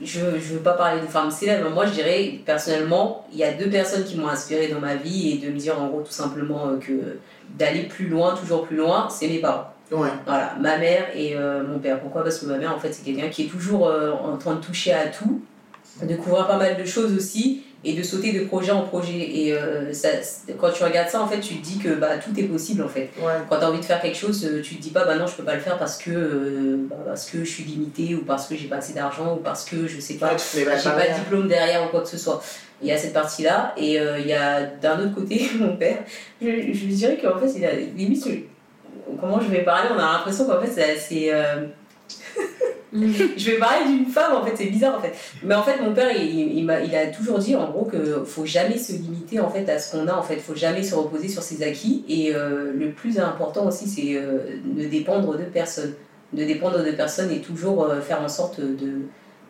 Je 0.00 0.20
ne 0.20 0.38
veux 0.38 0.60
pas 0.60 0.72
parler 0.72 1.02
de 1.02 1.06
femmes 1.06 1.30
célèbres, 1.30 1.70
moi 1.70 1.86
je 1.86 1.92
dirais 1.92 2.40
personnellement, 2.46 3.26
il 3.30 3.38
y 3.38 3.44
a 3.44 3.52
deux 3.52 3.68
personnes 3.68 4.04
qui 4.04 4.16
m'ont 4.16 4.28
inspiré 4.28 4.68
dans 4.68 4.80
ma 4.80 4.96
vie 4.96 5.32
et 5.32 5.46
de 5.46 5.52
me 5.52 5.58
dire 5.58 5.80
en 5.80 5.88
gros 5.88 6.00
tout 6.00 6.12
simplement 6.12 6.68
euh, 6.68 6.78
que 6.78 7.18
d'aller 7.58 7.82
plus 7.84 8.08
loin, 8.08 8.34
toujours 8.34 8.64
plus 8.66 8.76
loin, 8.76 9.08
c'est 9.10 9.28
mes 9.28 9.38
parents. 9.38 9.72
Voilà, 10.26 10.54
ma 10.60 10.78
mère 10.78 11.06
et 11.14 11.36
euh, 11.36 11.62
mon 11.66 11.78
père. 11.78 12.00
Pourquoi? 12.00 12.22
Parce 12.22 12.38
que 12.38 12.46
ma 12.46 12.58
mère, 12.58 12.74
en 12.74 12.78
fait, 12.78 12.92
c'est 12.92 13.04
quelqu'un 13.04 13.28
qui 13.28 13.44
est 13.44 13.48
toujours 13.48 13.86
euh, 13.86 14.12
en 14.12 14.36
train 14.36 14.54
de 14.54 14.60
toucher 14.60 14.92
à 14.92 15.06
tout, 15.06 15.42
de 16.00 16.06
découvrir 16.06 16.46
pas 16.46 16.56
mal 16.56 16.76
de 16.76 16.84
choses 16.84 17.14
aussi 17.14 17.62
et 17.84 17.94
de 17.94 18.02
sauter 18.04 18.32
de 18.32 18.44
projet 18.44 18.70
en 18.70 18.82
projet. 18.82 19.18
Et 19.18 19.52
euh, 19.52 19.92
ça, 19.92 20.08
quand 20.58 20.70
tu 20.70 20.84
regardes 20.84 21.08
ça, 21.08 21.20
en 21.20 21.26
fait, 21.26 21.40
tu 21.40 21.56
te 21.56 21.64
dis 21.64 21.78
que 21.78 21.94
bah, 21.94 22.18
tout 22.18 22.38
est 22.38 22.44
possible, 22.44 22.82
en 22.82 22.88
fait. 22.88 23.10
Quand 23.48 23.58
tu 23.58 23.64
as 23.64 23.68
envie 23.68 23.80
de 23.80 23.84
faire 23.84 24.00
quelque 24.00 24.16
chose, 24.16 24.48
tu 24.62 24.76
te 24.76 24.82
dis 24.82 24.90
pas, 24.90 25.04
bah 25.04 25.16
non, 25.16 25.26
je 25.26 25.34
peux 25.34 25.44
pas 25.44 25.54
le 25.54 25.60
faire 25.60 25.78
parce 25.78 25.98
que, 25.98 26.78
bah, 26.88 26.96
parce 27.04 27.28
que 27.28 27.44
je 27.44 27.50
suis 27.50 27.64
limité 27.64 28.14
ou 28.14 28.24
parce 28.24 28.46
que 28.46 28.56
j'ai 28.56 28.68
pas 28.68 28.76
assez 28.76 28.94
d'argent 28.94 29.34
ou 29.34 29.40
parce 29.40 29.64
que 29.64 29.86
je 29.86 30.00
sais 30.00 30.14
pas, 30.14 30.36
j'ai 30.54 30.64
pas 30.64 30.76
de 30.76 31.14
diplôme 31.18 31.48
derrière 31.48 31.84
ou 31.84 31.88
quoi 31.88 32.02
que 32.02 32.08
ce 32.08 32.18
soit. 32.18 32.42
Il 32.80 32.88
y 32.88 32.92
a 32.92 32.98
cette 32.98 33.12
partie-là. 33.12 33.74
Et 33.76 33.96
il 33.96 34.26
y 34.26 34.32
a 34.32 34.62
d'un 34.62 35.00
autre 35.00 35.14
côté, 35.14 35.50
mon 35.58 35.76
père, 35.76 35.98
je, 36.40 36.46
je 36.72 36.86
dirais 36.86 37.18
qu'en 37.20 37.38
fait, 37.38 37.52
il 37.56 37.66
a 37.66 37.72
limite 37.74 38.26
comment 39.20 39.40
je 39.40 39.48
vais 39.48 39.62
parler, 39.62 39.88
on 39.94 39.98
a 39.98 40.12
l'impression 40.12 40.46
qu'en 40.46 40.60
fait, 40.60 40.96
c'est. 40.98 41.32
Euh, 41.32 41.66
je 42.92 43.50
vais 43.50 43.58
parler 43.58 43.86
d'une 43.86 44.06
femme, 44.06 44.36
en 44.36 44.44
fait, 44.44 44.52
c'est 44.54 44.66
bizarre 44.66 44.98
en 44.98 45.00
fait. 45.00 45.14
Mais 45.42 45.54
en 45.54 45.62
fait, 45.62 45.80
mon 45.80 45.94
père, 45.94 46.10
il, 46.14 46.58
il, 46.58 46.82
il 46.84 46.94
a 46.94 47.06
toujours 47.06 47.38
dit 47.38 47.56
en 47.56 47.70
gros 47.70 47.86
qu'il 47.86 48.26
faut 48.26 48.44
jamais 48.44 48.76
se 48.76 48.92
limiter 48.92 49.40
en 49.40 49.48
fait 49.48 49.66
à 49.70 49.78
ce 49.78 49.92
qu'on 49.92 50.06
a, 50.08 50.14
en 50.14 50.22
fait, 50.22 50.36
faut 50.36 50.54
jamais 50.54 50.82
se 50.82 50.94
reposer 50.94 51.28
sur 51.28 51.42
ses 51.42 51.62
acquis. 51.62 52.04
Et 52.08 52.34
euh, 52.34 52.72
le 52.74 52.90
plus 52.90 53.18
important 53.18 53.66
aussi, 53.66 53.88
c'est 53.88 54.16
euh, 54.16 54.58
de 54.64 54.86
dépendre 54.86 55.38
de 55.38 55.44
personne. 55.44 55.94
De 56.34 56.44
dépendre 56.44 56.84
de 56.84 56.90
personne 56.90 57.30
et 57.30 57.40
toujours 57.40 57.86
faire 58.02 58.22
en 58.22 58.28
sorte 58.28 58.58
de, 58.58 59.02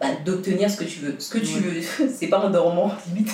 bah, 0.03 0.09
d'obtenir 0.25 0.69
ce 0.69 0.79
que 0.79 0.85
tu 0.85 0.99
veux. 0.99 1.15
Ce 1.17 1.31
que 1.31 1.39
tu 1.39 1.61
veux, 1.61 1.81
c'est 2.13 2.27
pas 2.27 2.41
en 2.41 2.51
dormant, 2.51 2.93
limite. 3.07 3.31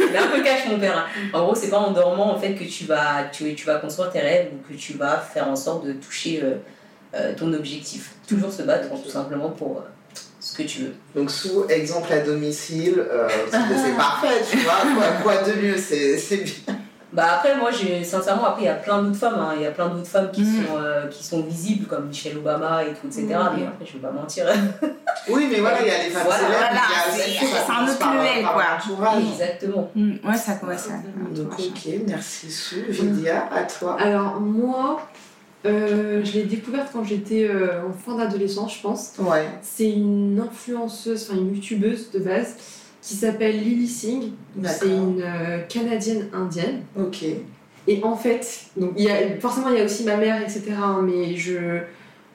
Il 0.00 0.06
est 0.06 0.18
un 0.18 0.26
peu 0.26 0.42
cash, 0.42 0.66
mon 0.68 0.80
père. 0.80 0.98
Hein. 0.98 1.04
En 1.32 1.44
gros, 1.44 1.54
c'est 1.54 1.70
pas 1.70 1.78
en 1.78 1.92
dormant 1.92 2.34
en 2.34 2.40
fait 2.40 2.54
que 2.54 2.64
tu 2.64 2.86
vas, 2.86 3.24
tu, 3.30 3.54
tu 3.54 3.64
vas 3.64 3.76
construire 3.76 4.10
tes 4.10 4.18
rêves 4.18 4.48
ou 4.52 4.68
que 4.68 4.76
tu 4.76 4.94
vas 4.94 5.18
faire 5.18 5.46
en 5.46 5.54
sorte 5.54 5.86
de 5.86 5.92
toucher 5.92 6.40
euh, 6.42 6.56
euh, 7.14 7.34
ton 7.36 7.52
objectif. 7.52 8.14
Toujours 8.26 8.52
se 8.52 8.62
battre, 8.62 8.88
tout 9.00 9.08
simplement 9.08 9.50
pour 9.50 9.78
euh, 9.78 10.16
ce 10.40 10.56
que 10.56 10.64
tu 10.64 10.80
veux. 10.80 10.94
Donc, 11.14 11.30
sous 11.30 11.66
exemple 11.68 12.12
à 12.12 12.18
domicile, 12.18 13.00
c'est 13.48 13.96
parfait, 13.96 14.42
tu 14.50 14.56
vois. 14.58 14.82
Quoi, 15.22 15.34
quoi 15.34 15.42
de 15.42 15.52
mieux, 15.52 15.76
c'est 15.76 16.36
bien. 16.36 16.78
Bah 17.18 17.32
après, 17.34 17.56
moi, 17.56 17.72
j'ai 17.72 18.04
sincèrement, 18.04 18.44
après, 18.44 18.62
il 18.62 18.66
y 18.66 18.68
a 18.68 18.74
plein 18.74 19.02
d'autres 19.02 19.16
femmes, 19.16 19.40
hein. 19.40 19.54
il 19.56 19.62
y 19.62 19.66
a 19.66 19.72
plein 19.72 19.88
d'autres 19.88 20.06
femmes 20.06 20.30
qui, 20.30 20.42
mm. 20.42 20.54
sont, 20.54 20.76
euh, 20.76 21.08
qui 21.08 21.24
sont 21.24 21.42
visibles, 21.42 21.86
comme 21.86 22.06
Michelle 22.06 22.38
Obama 22.38 22.84
et 22.84 22.92
tout, 22.94 23.08
etc. 23.08 23.24
Mm. 23.24 23.56
Mais 23.56 23.66
après, 23.66 23.86
je 23.86 23.94
vais 23.94 23.98
pas 23.98 24.12
mentir. 24.12 24.46
oui, 25.28 25.48
mais 25.50 25.58
voilà, 25.58 25.82
il 25.82 25.88
y 25.88 25.90
a 25.90 26.04
les 26.04 26.10
femmes 26.10 26.22
voilà, 26.26 26.42
célèbres, 27.10 27.56
c'est 27.66 27.72
un 27.72 27.88
autre 27.88 28.14
level, 28.14 28.96
quoi. 28.96 29.14
Exactement. 29.18 29.90
Mm. 29.96 30.12
Ouais, 30.28 30.36
ça 30.36 30.54
commence 30.54 30.86
à. 30.86 31.34
Donc, 31.34 31.58
ok, 31.58 31.92
merci 32.06 32.52
Sue. 32.52 32.86
Vidia, 32.88 33.48
à 33.52 33.64
toi. 33.64 33.96
Alors, 33.98 34.38
moi, 34.40 35.00
euh, 35.66 36.24
je 36.24 36.32
l'ai 36.34 36.44
découverte 36.44 36.90
quand 36.92 37.02
j'étais 37.02 37.48
euh, 37.50 37.84
en 37.84 37.92
fin 37.92 38.16
d'adolescence, 38.16 38.76
je 38.76 38.80
pense. 38.80 39.14
Ouais. 39.18 39.48
C'est 39.60 39.90
une 39.90 40.38
influenceuse, 40.38 41.28
enfin 41.28 41.40
une 41.40 41.56
youtubeuse 41.56 42.12
de 42.12 42.20
base 42.20 42.54
qui 43.00 43.14
s'appelle 43.14 43.58
Lily 43.58 43.88
Singh. 43.88 44.32
C'est 44.64 44.88
une 44.88 45.22
euh, 45.22 45.60
Canadienne 45.68 46.28
indienne. 46.32 46.82
Ok. 46.98 47.24
Et 47.86 48.00
en 48.02 48.16
fait, 48.16 48.66
donc 48.76 48.92
il 48.96 49.04
y 49.04 49.10
a, 49.10 49.40
forcément 49.40 49.70
il 49.70 49.78
y 49.78 49.80
a 49.80 49.84
aussi 49.84 50.04
ma 50.04 50.16
mère, 50.16 50.42
etc. 50.42 50.62
hein, 50.76 51.00
mais 51.02 51.36
je, 51.36 51.80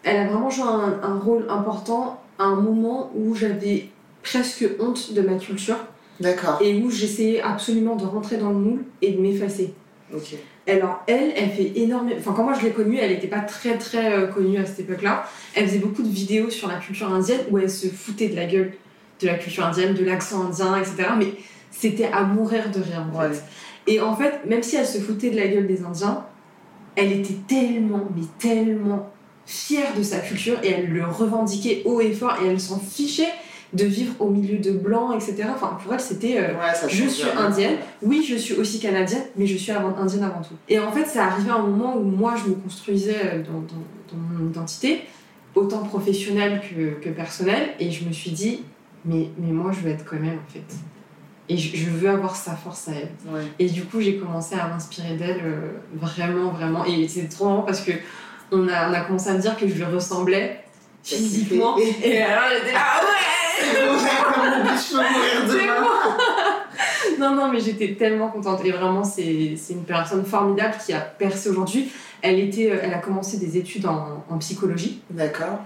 elle 0.04 0.18
a 0.18 0.28
vraiment 0.28 0.50
joué 0.50 0.66
un, 0.66 1.00
un 1.04 1.20
rôle 1.20 1.46
important 1.48 2.22
à 2.40 2.46
un 2.46 2.56
moment 2.56 3.12
où 3.16 3.36
j'avais 3.36 3.90
presque 4.24 4.66
honte 4.80 5.14
de 5.14 5.22
ma 5.22 5.36
culture 5.36 5.78
D'accord. 6.20 6.58
et 6.62 6.82
où 6.82 6.90
j'essayais 6.90 7.42
absolument 7.42 7.96
de 7.96 8.06
rentrer 8.06 8.38
dans 8.38 8.50
le 8.50 8.58
moule 8.58 8.84
et 9.02 9.12
de 9.12 9.22
m'effacer. 9.22 9.74
Ok. 10.14 10.36
Alors 10.68 11.04
elle, 11.08 11.34
elle 11.36 11.50
fait 11.50 11.74
énormément. 11.76 12.16
Enfin, 12.18 12.34
quand 12.36 12.44
moi 12.44 12.54
je 12.60 12.66
l'ai 12.66 12.72
connue, 12.72 12.98
elle 12.98 13.12
n'était 13.12 13.28
pas 13.28 13.42
très 13.42 13.78
très 13.78 14.14
euh, 14.14 14.28
connue 14.28 14.58
à 14.58 14.66
cette 14.66 14.80
époque-là. 14.82 15.26
Elle 15.56 15.68
faisait 15.68 15.80
beaucoup 15.80 16.04
de 16.04 16.10
vidéos 16.10 16.50
sur 16.50 16.70
la 16.70 16.76
culture 16.76 17.12
indienne 17.14 17.42
où 17.52 17.58
elle 17.58 17.70
se 17.70 17.88
foutait 17.88 18.30
de 18.30 18.36
la 18.36 18.46
gueule 18.46 18.74
de 19.24 19.28
la 19.28 19.36
culture 19.36 19.66
indienne, 19.66 19.94
de 19.94 20.04
l'accent 20.06 20.46
indien, 20.46 20.76
etc. 20.78 21.10
Mais 21.18 21.34
c'était 21.72 22.10
à 22.12 22.24
mourir 22.24 22.70
de 22.72 22.80
rire 22.82 23.06
en 23.14 23.20
fait. 23.20 23.44
Et 23.88 24.00
en 24.00 24.16
fait, 24.16 24.42
même 24.48 24.64
si 24.64 24.76
elle 24.76 24.86
se 24.86 25.00
foutait 25.00 25.30
de 25.32 25.36
la 25.38 25.48
gueule 25.48 25.68
des 25.68 25.84
Indiens, 25.84 26.24
elle 26.96 27.12
était 27.12 27.36
tellement, 27.48 28.08
mais 28.16 28.24
tellement 28.40 29.10
fière 29.46 29.94
de 29.98 30.04
sa 30.04 30.20
culture 30.20 30.58
et 30.64 30.70
elle 30.72 30.90
le 30.90 31.06
revendiquait 31.06 31.82
haut 31.86 32.00
et 32.00 32.14
fort 32.14 32.38
et 32.44 32.48
elle 32.48 32.60
s'en 32.62 32.80
fichait 32.80 33.28
de 33.74 33.84
vivre 33.86 34.14
au 34.20 34.30
milieu 34.30 34.60
de 34.60 34.72
blancs, 34.72 35.16
etc. 35.16 35.50
Enfin, 35.54 35.78
pour 35.84 35.94
elle, 35.94 36.00
c'était 36.00 36.38
euh, 36.38 36.54
Ouais, 36.54 36.72
je 36.88 37.08
suis 37.08 37.24
bien. 37.26 37.38
indienne, 37.46 37.76
oui, 38.04 38.24
je 38.26 38.36
suis 38.36 38.54
aussi 38.54 38.80
canadienne, 38.80 39.24
mais 39.36 39.48
je 39.48 39.58
suis 39.58 39.72
avant- 39.72 39.98
indienne 39.98 40.24
avant 40.24 40.42
tout. 40.42 40.54
Et 40.70 40.80
en 40.80 40.92
fait, 40.92 41.06
ça 41.06 41.26
arrivait 41.26 41.50
à 41.50 41.56
un 41.56 41.64
moment 41.66 41.98
où 41.98 42.04
moi, 42.04 42.36
je 42.42 42.52
me 42.52 42.56
construisais 42.56 43.18
euh, 43.26 43.38
dans, 43.42 43.60
dans- 43.62 44.12
dans 44.12 44.18
mon 44.40 44.48
identité, 44.50 45.02
autant 45.56 45.80
professionnelle 45.80 46.62
que, 46.70 47.04
que 47.04 47.10
personnelle, 47.10 47.70
et 47.80 47.90
je 47.92 48.06
me 48.06 48.14
suis 48.14 48.30
dit, 48.32 48.62
mais, 49.06 49.30
mais 49.38 49.52
moi, 49.52 49.72
je 49.72 49.82
veux 49.82 49.92
être 49.92 50.06
comme 50.06 50.24
elle, 50.24 50.38
en 50.38 50.52
fait. 50.52 50.76
Et 51.50 51.58
je, 51.58 51.76
je 51.76 51.90
veux 51.90 52.10
avoir 52.10 52.36
sa 52.36 52.56
force 52.56 52.88
à 52.88 52.94
elle. 52.94 53.12
Ouais. 53.28 53.44
Et 53.60 53.68
du 53.68 53.84
coup, 53.84 54.00
j'ai 54.00 54.18
commencé 54.18 54.56
à 54.56 54.68
m'inspirer 54.68 55.16
d'elle 55.18 55.42
euh, 55.44 55.72
vraiment, 55.94 56.52
vraiment. 56.52 56.86
Et 56.86 57.08
c'est 57.08 57.28
trop 57.28 57.46
marrant 57.46 57.64
parce 57.64 57.82
que 57.82 57.92
on 58.52 58.68
a, 58.68 58.90
on 58.90 58.94
a 58.94 59.02
commencé 59.02 59.30
à 59.30 59.34
me 59.34 59.40
dire 59.40 59.58
que 59.58 59.68
je 59.68 59.74
lui 59.74 59.84
ressemblais 59.84 60.64
physiquement. 61.04 61.78
Et 61.78 62.22
alors, 62.22 62.46
j'étais 62.50 62.72
là, 62.72 62.80
ah 62.82 63.02
ouais 63.04 63.34
je 63.64 64.92
peux 64.92 64.98
mourir 64.98 65.48
demain. 65.48 65.88
Non, 67.20 67.36
non, 67.36 67.52
mais 67.52 67.60
j'étais 67.60 67.96
tellement 67.96 68.30
contente. 68.30 68.66
Et 68.66 68.72
vraiment, 68.72 69.04
c'est 69.04 69.56
une 69.70 69.84
personne 69.86 70.26
formidable 70.26 70.76
qui 70.84 70.94
a 70.94 71.00
percé 71.00 71.50
aujourd'hui. 71.50 71.92
Elle, 72.22 72.40
était, 72.40 72.72
euh, 72.72 72.80
elle 72.82 72.94
a 72.94 72.98
commencé 72.98 73.38
des 73.38 73.58
études 73.58 73.86
en, 73.86 74.24
en 74.30 74.38
psychologie, 74.40 75.02
D'accord. 75.10 75.60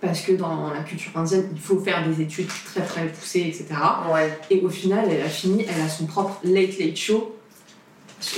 Parce 0.00 0.20
que 0.22 0.32
dans 0.32 0.70
la 0.72 0.82
culture 0.82 1.12
indienne, 1.16 1.48
il 1.52 1.60
faut 1.60 1.78
faire 1.78 2.06
des 2.08 2.22
études 2.22 2.48
très 2.64 2.82
très 2.82 3.06
poussées, 3.06 3.40
etc. 3.40 3.66
Ouais. 4.12 4.30
Et 4.50 4.60
au 4.60 4.70
final, 4.70 5.06
elle 5.10 5.22
a 5.22 5.28
fini, 5.28 5.66
elle 5.68 5.82
a 5.82 5.88
son 5.88 6.06
propre 6.06 6.40
Late 6.44 6.78
Late 6.78 6.96
Show 6.96 7.36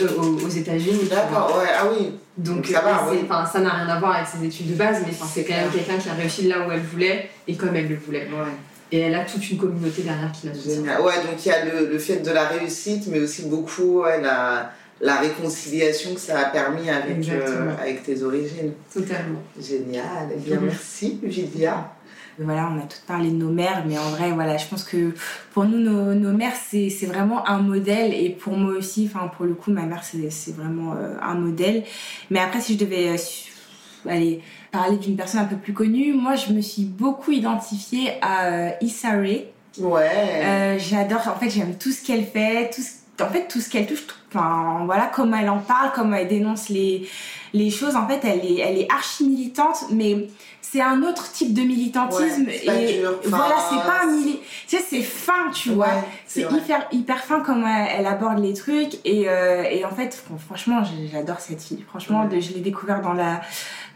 euh, 0.01 0.09
aux, 0.19 0.45
aux 0.45 0.49
États-Unis. 0.49 1.09
D'accord, 1.09 1.59
ouais, 1.59 1.71
ah 1.79 1.87
oui. 1.91 2.13
Donc, 2.37 2.57
Donc 2.57 2.67
ça 2.67 3.61
n'a 3.61 3.71
rien 3.71 3.89
à 3.89 3.99
voir 3.99 4.17
avec 4.17 4.27
ses 4.27 4.45
études 4.45 4.71
de 4.71 4.75
base, 4.75 5.03
mais 5.07 5.13
c'est 5.13 5.45
quand 5.45 5.55
même 5.55 5.71
quelqu'un 5.71 5.99
qui 5.99 6.09
a 6.09 6.15
réussi 6.15 6.49
là 6.49 6.67
où 6.67 6.73
elle 6.73 6.81
voulait 6.81 7.29
et 7.47 7.55
comme 7.55 7.77
elle 7.77 7.89
le 7.89 7.97
voulait. 7.97 8.23
Ouais, 8.23 8.51
Et 8.91 9.01
elle 9.01 9.15
a 9.15 9.25
toute 9.25 9.49
une 9.51 9.59
communauté 9.59 10.03
derrière 10.03 10.33
qui 10.33 10.47
la 10.47 10.55
soutient. 10.55 10.83
Ouais, 11.01 11.17
donc 11.17 11.45
il 11.45 11.49
y 11.49 11.53
a 11.53 11.65
le, 11.65 11.93
le 11.93 11.99
fait 11.99 12.21
de 12.21 12.31
la 12.31 12.47
réussite, 12.47 13.07
mais 13.09 13.21
aussi 13.21 13.43
beaucoup 13.45 14.01
ouais, 14.01 14.21
la, 14.23 14.73
la 15.01 15.17
réconciliation 15.17 16.15
que 16.15 16.21
ça 16.21 16.39
a 16.39 16.45
permis 16.47 16.89
avec, 16.91 17.29
euh, 17.29 17.75
avec 17.81 18.03
tes 18.05 18.23
origines. 18.23 18.73
Totalement. 18.93 19.41
Génial. 19.61 20.29
Eh 20.35 20.39
bien, 20.39 20.57
Mhm. 20.61 20.67
merci, 20.67 21.19
Julia. 21.25 21.93
Voilà, 22.39 22.71
on 22.75 22.79
a 22.79 22.83
tout 22.83 22.97
parlé 23.07 23.29
de 23.31 23.35
nos 23.37 23.51
mères, 23.51 23.85
mais 23.87 23.99
en 23.99 24.09
vrai, 24.11 24.31
voilà, 24.31 24.57
je 24.57 24.67
pense 24.67 24.85
que 24.85 25.13
pour 25.53 25.65
nous, 25.65 25.77
nos, 25.79 26.15
nos 26.15 26.33
mères, 26.33 26.55
c'est 26.71 26.89
vraiment 27.07 27.47
un 27.47 27.59
modèle. 27.59 28.15
Et 28.15 28.31
pour 28.31 28.57
moi 28.57 28.73
aussi, 28.73 29.11
enfin, 29.13 29.29
pour 29.29 29.45
le 29.45 29.55
coup, 29.55 29.71
ma 29.71 29.83
mère, 29.83 30.03
c'est 30.03 30.55
vraiment 30.57 30.95
euh, 30.95 31.15
un 31.21 31.35
modèle. 31.35 31.85
Mais 32.31 32.39
après, 32.41 32.61
si 32.61 32.75
je 32.75 32.79
devais 32.79 33.11
euh, 33.11 34.09
aller 34.11 34.41
parler 34.71 34.97
d'une 34.97 35.15
personne 35.17 35.41
un 35.41 35.45
peu 35.45 35.57
plus 35.57 35.75
connue, 35.75 36.15
moi, 36.15 36.35
je 36.37 36.53
me 36.55 36.63
suis 36.63 36.85
beaucoup 36.85 37.33
identifiée 37.33 38.13
à 38.23 38.83
Issa 38.83 39.11
Rae. 39.11 39.49
Ouais. 39.79 40.79
J'adore, 40.79 41.29
en 41.29 41.39
fait, 41.39 41.51
j'aime 41.51 41.77
tout 41.77 41.93
ce 41.93 42.03
qu'elle 42.05 42.25
fait, 42.25 42.71
tout 42.75 42.81
ce, 42.83 43.23
en 43.23 43.29
fait, 43.29 43.47
tout 43.49 43.61
ce 43.61 43.69
qu'elle 43.69 43.87
touche, 43.87 44.07
tout- 44.07 44.15
enfin, 44.35 44.83
voilà, 44.87 45.11
comment 45.15 45.37
elle 45.37 45.51
en 45.51 45.59
parle, 45.59 45.91
comment 45.95 46.17
elle 46.17 46.29
dénonce 46.29 46.69
les, 46.69 47.09
les 47.53 47.71
choses. 47.71 47.97
En 47.97 48.07
fait, 48.09 48.21
elle 48.25 48.45
est, 48.45 48.59
elle 48.61 48.79
est 48.79 48.89
archi 48.93 49.25
militante, 49.29 49.85
mais 49.91 50.29
c'est 50.61 50.81
un 50.81 51.03
autre 51.03 51.31
type 51.33 51.53
de 51.53 51.61
militantisme. 51.63 52.47
Ouais, 52.47 52.95
et 52.95 52.99
dur, 53.01 53.13
voilà, 53.27 53.57
c'est 53.69 53.77
pas 53.77 54.05
un 54.05 54.11
mili... 54.11 54.39
Tu 54.67 54.77
sais, 54.79 54.83
c'est 54.89 55.03
fin, 55.03 55.51
tu 55.53 55.71
vois. 55.71 55.89
C'est 56.27 56.43
hyper, 56.51 56.87
hyper 56.93 57.19
fin 57.23 57.41
comment 57.41 57.67
elle, 57.67 58.01
elle 58.01 58.07
aborde 58.07 58.39
les 58.43 58.55
trucs. 58.55 58.95
Et, 59.05 59.25
euh, 59.29 59.65
et 59.65 59.85
en 59.85 59.91
fait, 59.91 60.15
fran- 60.15 60.39
franchement, 60.39 60.83
j'adore 61.13 61.41
cette 61.41 61.61
fille. 61.61 61.85
Franchement, 61.87 62.27
Ouais. 62.31 62.41
je 62.41 62.55
l'ai 62.55 62.61
découvert 62.61 63.03
dans 63.03 63.13
la, 63.13 63.43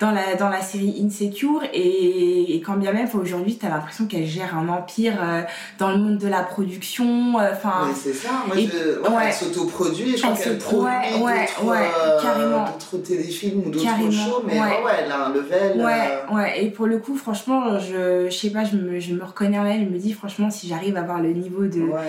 dans, 0.01 0.11
la, 0.11 0.35
dans 0.35 0.51
la 0.51 0.61
série 0.61 1.03
Insecure. 1.03 1.63
Et, 1.73 2.55
et 2.55 2.61
quand 2.61 2.75
bien 2.75 2.93
même, 2.93 3.09
aujourd'hui, 3.15 3.57
t'as 3.57 3.71
l'impression 3.71 4.05
qu'elle 4.07 4.27
gère 4.27 4.55
un 4.59 4.69
empire 4.69 5.15
euh, 5.23 5.43
dans 5.79 5.91
le 5.93 5.97
monde 5.97 6.19
de 6.19 6.29
la 6.29 6.43
production. 6.43 7.39
euh, 7.41 7.53
Enfin, 7.55 7.89
c'est 7.95 8.13
ça. 8.13 8.29
Moi, 8.49 8.59
Et- 8.59 8.67
je. 8.67 9.01
Elle 9.27 9.33
s'autoproduit 9.33 10.19
Elle 10.29 10.37
se- 10.37 10.75
ouais, 10.75 11.23
ouais, 11.23 11.47
ouais, 11.63 11.77
euh, 12.01 12.23
carrément. 12.23 12.65
d'autres 12.65 12.99
téléfilms 12.99 13.63
ou 13.67 13.71
d'autres 13.71 14.11
shows, 14.11 14.43
mais 14.47 14.55
ouais. 14.55 14.59
ouais, 14.61 14.67
ouais, 14.85 14.93
elle 15.05 15.13
a 15.13 15.27
un 15.27 15.33
level. 15.33 15.81
Ouais, 15.81 15.93
euh, 16.31 16.35
ouais, 16.35 16.65
et 16.65 16.71
pour 16.71 16.87
le 16.87 16.99
coup, 16.99 17.17
franchement, 17.17 17.79
je, 17.79 18.27
je 18.29 18.35
sais 18.37 18.51
pas, 18.51 18.65
je 18.65 18.77
me, 18.77 18.99
je 19.01 19.15
me 19.15 19.25
reconnais 19.25 19.59
en 19.59 19.67
elle, 19.67 19.85
je 19.85 19.91
me 19.91 19.99
dis, 19.99 20.13
franchement, 20.13 20.51
si 20.51 20.69
j'arrive 20.69 20.97
à 20.97 21.01
avoir 21.01 21.21
le 21.21 21.33
niveau 21.33 21.67
de 21.67 21.81
ouais. 21.83 22.01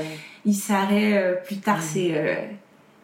Issa 0.45 0.81
Rae, 0.85 1.13
euh, 1.13 1.35
plus 1.35 1.57
tard, 1.57 1.81
c'est. 1.81 2.49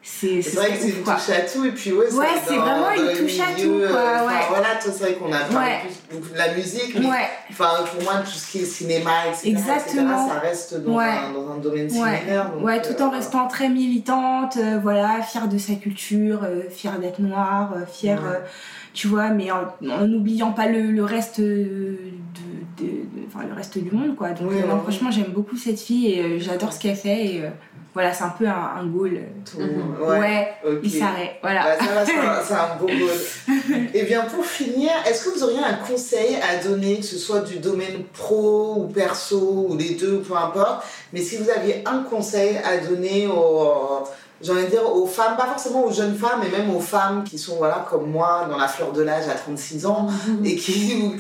C'est 0.06 0.42
C'est 0.42 0.50
ce 0.52 0.56
vrai 0.58 0.68
que 0.72 0.78
c'est 0.80 0.90
une 0.90 1.02
quoi. 1.04 1.14
touche 1.16 1.30
à 1.30 1.42
tout, 1.42 1.64
et 1.66 1.72
puis 1.72 1.94
ouais, 1.94 2.12
Ouais, 2.14 2.26
c'est 2.46 2.58
vraiment 2.58 2.92
une 2.92 3.18
touche 3.18 3.40
à 3.40 3.54
tout, 3.60 3.70
quoi, 3.90 4.00
euh, 4.00 4.28
ouais. 4.28 4.34
Voilà, 4.50 4.68
c'est 4.82 5.00
vrai 5.00 5.14
qu'on 5.14 5.32
a 5.32 5.40
parlé 5.40 5.56
Ouais. 5.56 5.80
plus 6.10 6.18
beaucoup 6.18 6.34
de 6.34 6.38
la 6.38 6.54
musique, 6.54 6.96
mais 7.00 7.08
enfin, 7.50 7.70
pour 7.94 8.04
moi, 8.04 8.16
tout 8.20 8.32
ce 8.32 8.52
qui 8.52 8.60
est 8.60 8.66
cinéma, 8.66 9.12
etc., 9.30 9.50
Exactement. 9.52 10.12
etc., 10.26 10.34
ça 10.34 10.40
reste 10.42 10.84
dans, 10.84 11.00
un, 11.00 11.32
dans 11.32 11.52
un 11.54 11.58
domaine 11.58 11.90
similaire. 11.90 12.52
donc, 12.54 12.66
ouais, 12.66 12.82
tout 12.82 13.02
en 13.02 13.08
euh, 13.08 13.16
restant 13.16 13.48
très 13.48 13.70
militante, 13.70 14.58
euh, 14.58 14.78
voilà, 14.84 15.22
fière 15.22 15.48
de 15.48 15.58
sa 15.58 15.76
culture, 15.76 16.42
fière 16.70 17.00
d'être 17.00 17.20
noire, 17.22 17.74
fière, 17.90 18.22
tu 18.94 19.08
vois, 19.08 19.30
mais 19.30 19.52
en 19.52 19.62
en 19.90 20.06
n'oubliant 20.06 20.52
pas 20.52 20.68
le, 20.68 20.92
le 20.92 21.04
reste 21.06 21.40
de, 21.40 21.98
de- 22.78 22.84
de- 22.84 23.48
le 23.48 23.54
reste 23.56 23.78
du 23.78 23.90
monde, 23.92 24.16
quoi. 24.16 24.32
Donc, 24.32 24.52
non, 24.52 24.80
franchement, 24.82 25.12
j'aime 25.12 25.32
beaucoup 25.32 25.56
cette 25.58 25.80
fille 25.80 26.08
et 26.14 26.40
j'adore 26.40 26.74
ce 26.74 26.80
qu'elle 26.80 26.96
fait 26.96 27.26
et 27.26 27.44
voilà, 27.94 28.12
c'est 28.14 28.24
un 28.24 28.30
peu 28.38 28.48
un, 28.48 28.72
un 28.80 28.86
goal. 28.88 29.20
tout- 29.50 29.60
Mhm. 29.60 30.02
ouais, 30.02 30.20
Ouais, 30.20 30.54
ok. 30.66 30.80
il 30.84 30.92
s'arrête, 30.92 31.32
voilà. 31.42 31.64
Bah, 31.64 31.86
ça 31.86 31.94
va, 31.94 32.06
c'est 32.44 32.54
un, 32.54 32.58
un 32.58 32.76
beau 32.80 32.88
goal. 32.88 33.88
Et 33.94 34.04
bien 34.04 34.22
pour 34.22 34.46
finir, 34.46 34.92
est-ce 35.08 35.26
que 35.26 35.30
vous 35.36 35.44
auriez 35.44 35.60
un 35.60 35.74
conseil 35.88 36.38
à 36.38 36.64
donner, 36.64 36.98
que 36.98 37.06
ce 37.06 37.18
soit 37.18 37.42
du 37.42 37.58
domaine 37.60 38.04
pro 38.14 38.76
ou 38.78 38.88
perso 38.88 39.68
ou 39.70 39.78
les 39.78 39.92
deux, 39.96 40.20
peu 40.20 40.36
importe, 40.36 40.84
mais 41.14 41.22
si 41.22 41.38
vous 41.38 41.50
aviez 41.50 41.84
un 41.86 42.00
conseil 42.04 42.58
à 42.66 42.78
donner 42.78 43.28
aux, 43.28 44.04
j'ai 44.42 44.52
envie 44.52 44.64
de 44.66 44.70
dire 44.72 44.84
aux 44.94 45.06
femmes, 45.06 45.38
pas 45.38 45.46
forcément 45.46 45.86
aux 45.86 45.92
jeunes 45.94 46.16
femmes, 46.16 46.42
mais 46.44 46.58
même 46.58 46.76
aux 46.76 46.80
femmes 46.82 47.24
qui 47.24 47.38
sont 47.38 47.56
voilà 47.58 47.86
comme 47.90 48.10
moi 48.10 48.46
dans 48.50 48.58
la 48.58 48.68
fleur 48.68 48.92
de 48.92 49.02
l'âge 49.04 49.28
à 49.30 49.36
36 49.36 49.86
ans 49.86 50.08
et 50.44 50.56
qui, 50.56 51.02
ou 51.04 51.16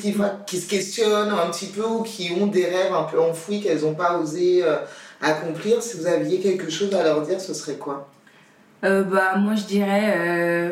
qui 0.45 0.59
se 0.59 0.67
questionnent 0.67 1.31
un 1.31 1.49
petit 1.51 1.67
peu 1.67 1.85
ou 1.85 2.01
qui 2.01 2.31
ont 2.41 2.47
des 2.47 2.65
rêves 2.65 2.93
un 2.93 3.03
peu 3.03 3.21
enfouis 3.21 3.61
qu'elles 3.61 3.81
n'ont 3.81 3.93
pas 3.93 4.17
osé 4.17 4.61
euh, 4.63 4.77
accomplir, 5.23 5.81
si 5.81 5.97
vous 5.97 6.05
aviez 6.05 6.39
quelque 6.39 6.69
chose 6.69 6.93
à 6.93 7.03
leur 7.03 7.25
dire, 7.25 7.41
ce 7.41 7.53
serait 7.53 7.77
quoi? 7.77 8.09
Euh, 8.83 9.03
bah 9.03 9.37
moi 9.37 9.55
je 9.55 9.63
dirais 9.63 10.13
euh, 10.17 10.71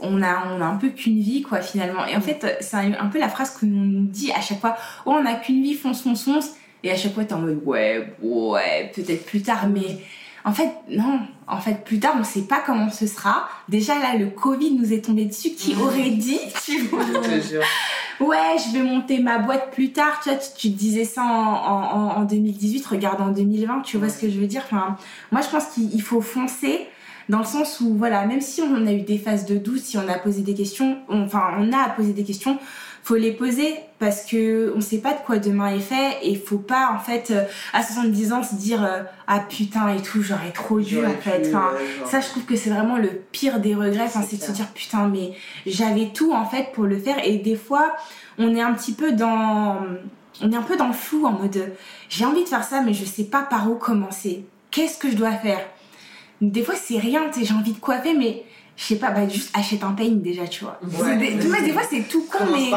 on 0.00 0.22
a 0.22 0.44
on 0.48 0.60
a 0.60 0.66
un 0.66 0.76
peu 0.76 0.90
qu'une 0.90 1.20
vie 1.20 1.42
quoi 1.42 1.60
finalement. 1.60 2.04
Et 2.04 2.14
en 2.14 2.20
fait 2.20 2.58
c'est 2.60 2.76
un, 2.76 3.06
peu 3.06 3.18
la 3.18 3.30
phrase 3.30 3.56
qu'on 3.56 3.66
nous 3.66 4.06
dit 4.06 4.30
à 4.32 4.40
chaque 4.42 4.60
fois 4.60 4.76
oh 5.06 5.12
on 5.12 5.24
a 5.24 5.34
qu'une 5.34 5.62
vie 5.62 5.74
fonce 5.74 6.02
fonce 6.02 6.24
fonce! 6.24 6.50
Et 6.84 6.90
à 6.90 6.96
chaque 6.96 7.14
fois 7.14 7.24
t'es 7.24 7.32
en 7.32 7.38
mode 7.38 7.62
ouais 7.64 8.12
ouais 8.20 8.92
peut-être 8.94 9.24
plus 9.24 9.40
tard 9.40 9.66
mais 9.68 9.98
en 10.44 10.52
fait 10.52 10.70
non 10.88 11.20
en 11.46 11.58
fait 11.60 11.84
plus 11.84 11.98
tard 12.00 12.14
on 12.18 12.24
sait 12.24 12.42
pas 12.42 12.60
comment 12.64 12.90
ce 12.90 13.06
sera 13.06 13.48
déjà 13.68 13.98
là 13.98 14.16
le 14.16 14.26
covid 14.26 14.72
nous 14.72 14.92
est 14.92 15.04
tombé 15.04 15.24
dessus 15.24 15.50
qui 15.50 15.74
aurait 15.76 16.10
dit 16.10 16.38
tu 16.64 16.78
vois 16.82 17.04
Je 17.06 17.12
te 17.40 17.48
jure. 17.48 17.62
ouais, 18.20 18.56
je 18.58 18.72
vais 18.76 18.82
monter 18.84 19.18
ma 19.20 19.38
boîte 19.38 19.70
plus 19.72 19.92
tard. 19.92 20.20
Tu 20.22 20.28
vois, 20.30 20.38
tu, 20.38 20.48
tu 20.56 20.72
te 20.72 20.78
disais 20.78 21.04
ça 21.04 21.22
en, 21.22 21.26
en, 21.26 22.20
en 22.20 22.22
2018, 22.24 22.86
regarde 22.86 23.20
en 23.20 23.28
2020, 23.30 23.80
tu 23.82 23.96
vois 23.96 24.06
Ouais. 24.06 24.12
ce 24.12 24.18
que 24.20 24.30
je 24.30 24.38
veux 24.38 24.46
dire 24.46 24.62
enfin, 24.64 24.96
Moi, 25.32 25.40
je 25.42 25.48
pense 25.48 25.66
qu'il 25.74 25.92
il 25.94 26.02
faut 26.02 26.20
foncer 26.20 26.86
dans 27.28 27.38
le 27.38 27.44
sens 27.44 27.80
où, 27.80 27.94
voilà, 27.96 28.26
même 28.26 28.40
si 28.40 28.62
on 28.62 28.86
a 28.86 28.92
eu 28.92 29.02
des 29.02 29.18
phases 29.18 29.46
de 29.46 29.56
doute, 29.56 29.80
si 29.80 29.96
on 29.96 30.08
a 30.08 30.18
posé 30.18 30.42
des 30.42 30.54
questions, 30.54 30.98
on- 31.08 31.22
enfin, 31.24 31.52
on 31.58 31.72
a 31.72 31.78
à 31.78 31.88
poser 31.90 32.12
des 32.12 32.24
questions, 32.24 32.58
faut 33.02 33.16
les 33.16 33.32
poser 33.32 33.74
parce 33.98 34.24
que 34.24 34.72
on 34.76 34.80
sait 34.80 34.98
pas 34.98 35.12
de 35.12 35.18
quoi 35.26 35.38
demain 35.38 35.74
est 35.74 35.80
fait 35.80 36.18
et 36.22 36.36
faut 36.36 36.58
pas, 36.58 36.92
en 36.94 36.98
fait, 36.98 37.30
euh, 37.30 37.44
à 37.72 37.82
70 37.82 38.32
ans, 38.32 38.42
se 38.42 38.54
dire 38.54 38.84
euh, 38.84 39.02
ah 39.26 39.40
putain 39.40 39.94
et 39.94 40.02
tout, 40.02 40.22
j'aurais 40.22 40.52
trop 40.52 40.80
dû, 40.80 41.04
en 41.04 41.20
fait. 41.20 41.48
Enfin, 41.48 41.70
ça, 42.06 42.20
je 42.20 42.28
trouve 42.28 42.44
que 42.44 42.56
c'est 42.56 42.70
vraiment 42.70 42.96
le 42.96 43.10
pire 43.32 43.60
des 43.60 43.74
regrets. 43.74 44.04
Enfin, 44.04 44.22
C'est 44.22 44.36
de 44.36 44.42
se 44.42 44.52
dire 44.52 44.68
putain, 44.68 45.08
mais 45.08 45.32
j'avais 45.66 46.08
tout 46.08 46.32
en 46.32 46.46
fait 46.46 46.72
pour 46.72 46.84
le 46.84 46.98
faire. 46.98 47.16
Et 47.24 47.38
des 47.38 47.56
fois, 47.56 47.96
on 48.38 48.54
est 48.54 48.62
un 48.62 48.72
petit 48.72 48.92
peu 48.92 49.12
dans 49.12 49.78
on 50.40 50.50
est 50.50 50.56
un 50.56 50.62
peu 50.62 50.76
dans 50.76 50.88
le 50.88 50.94
flou 50.94 51.26
en 51.26 51.32
mode 51.32 51.72
j'ai 52.08 52.26
envie 52.26 52.44
de 52.44 52.48
faire 52.48 52.62
ça, 52.62 52.82
mais 52.82 52.92
je 52.92 53.06
sais 53.06 53.24
pas 53.24 53.40
par 53.40 53.70
où 53.70 53.76
commencer. 53.76 54.44
Qu'est-ce 54.70 54.98
que 54.98 55.10
je 55.10 55.16
dois 55.16 55.32
faire? 55.32 55.60
Des 56.42 56.62
fois, 56.62 56.74
c'est 56.74 56.98
rien, 56.98 57.30
j'ai 57.40 57.54
envie 57.54 57.72
de 57.72 57.78
coiffer, 57.78 58.12
mais 58.12 58.44
je 58.76 58.84
sais 58.84 58.96
pas, 58.96 59.10
bah 59.10 59.28
juste 59.28 59.50
achète 59.56 59.84
un 59.84 59.92
peigne 59.92 60.20
déjà, 60.20 60.46
tu 60.48 60.64
vois. 60.64 60.78
Des, 61.18 61.38
tu 61.38 61.46
vois, 61.46 61.60
des 61.60 61.72
fois 61.72 61.82
c'est 61.88 62.08
tout 62.08 62.24
con, 62.30 62.44
mais, 62.52 62.70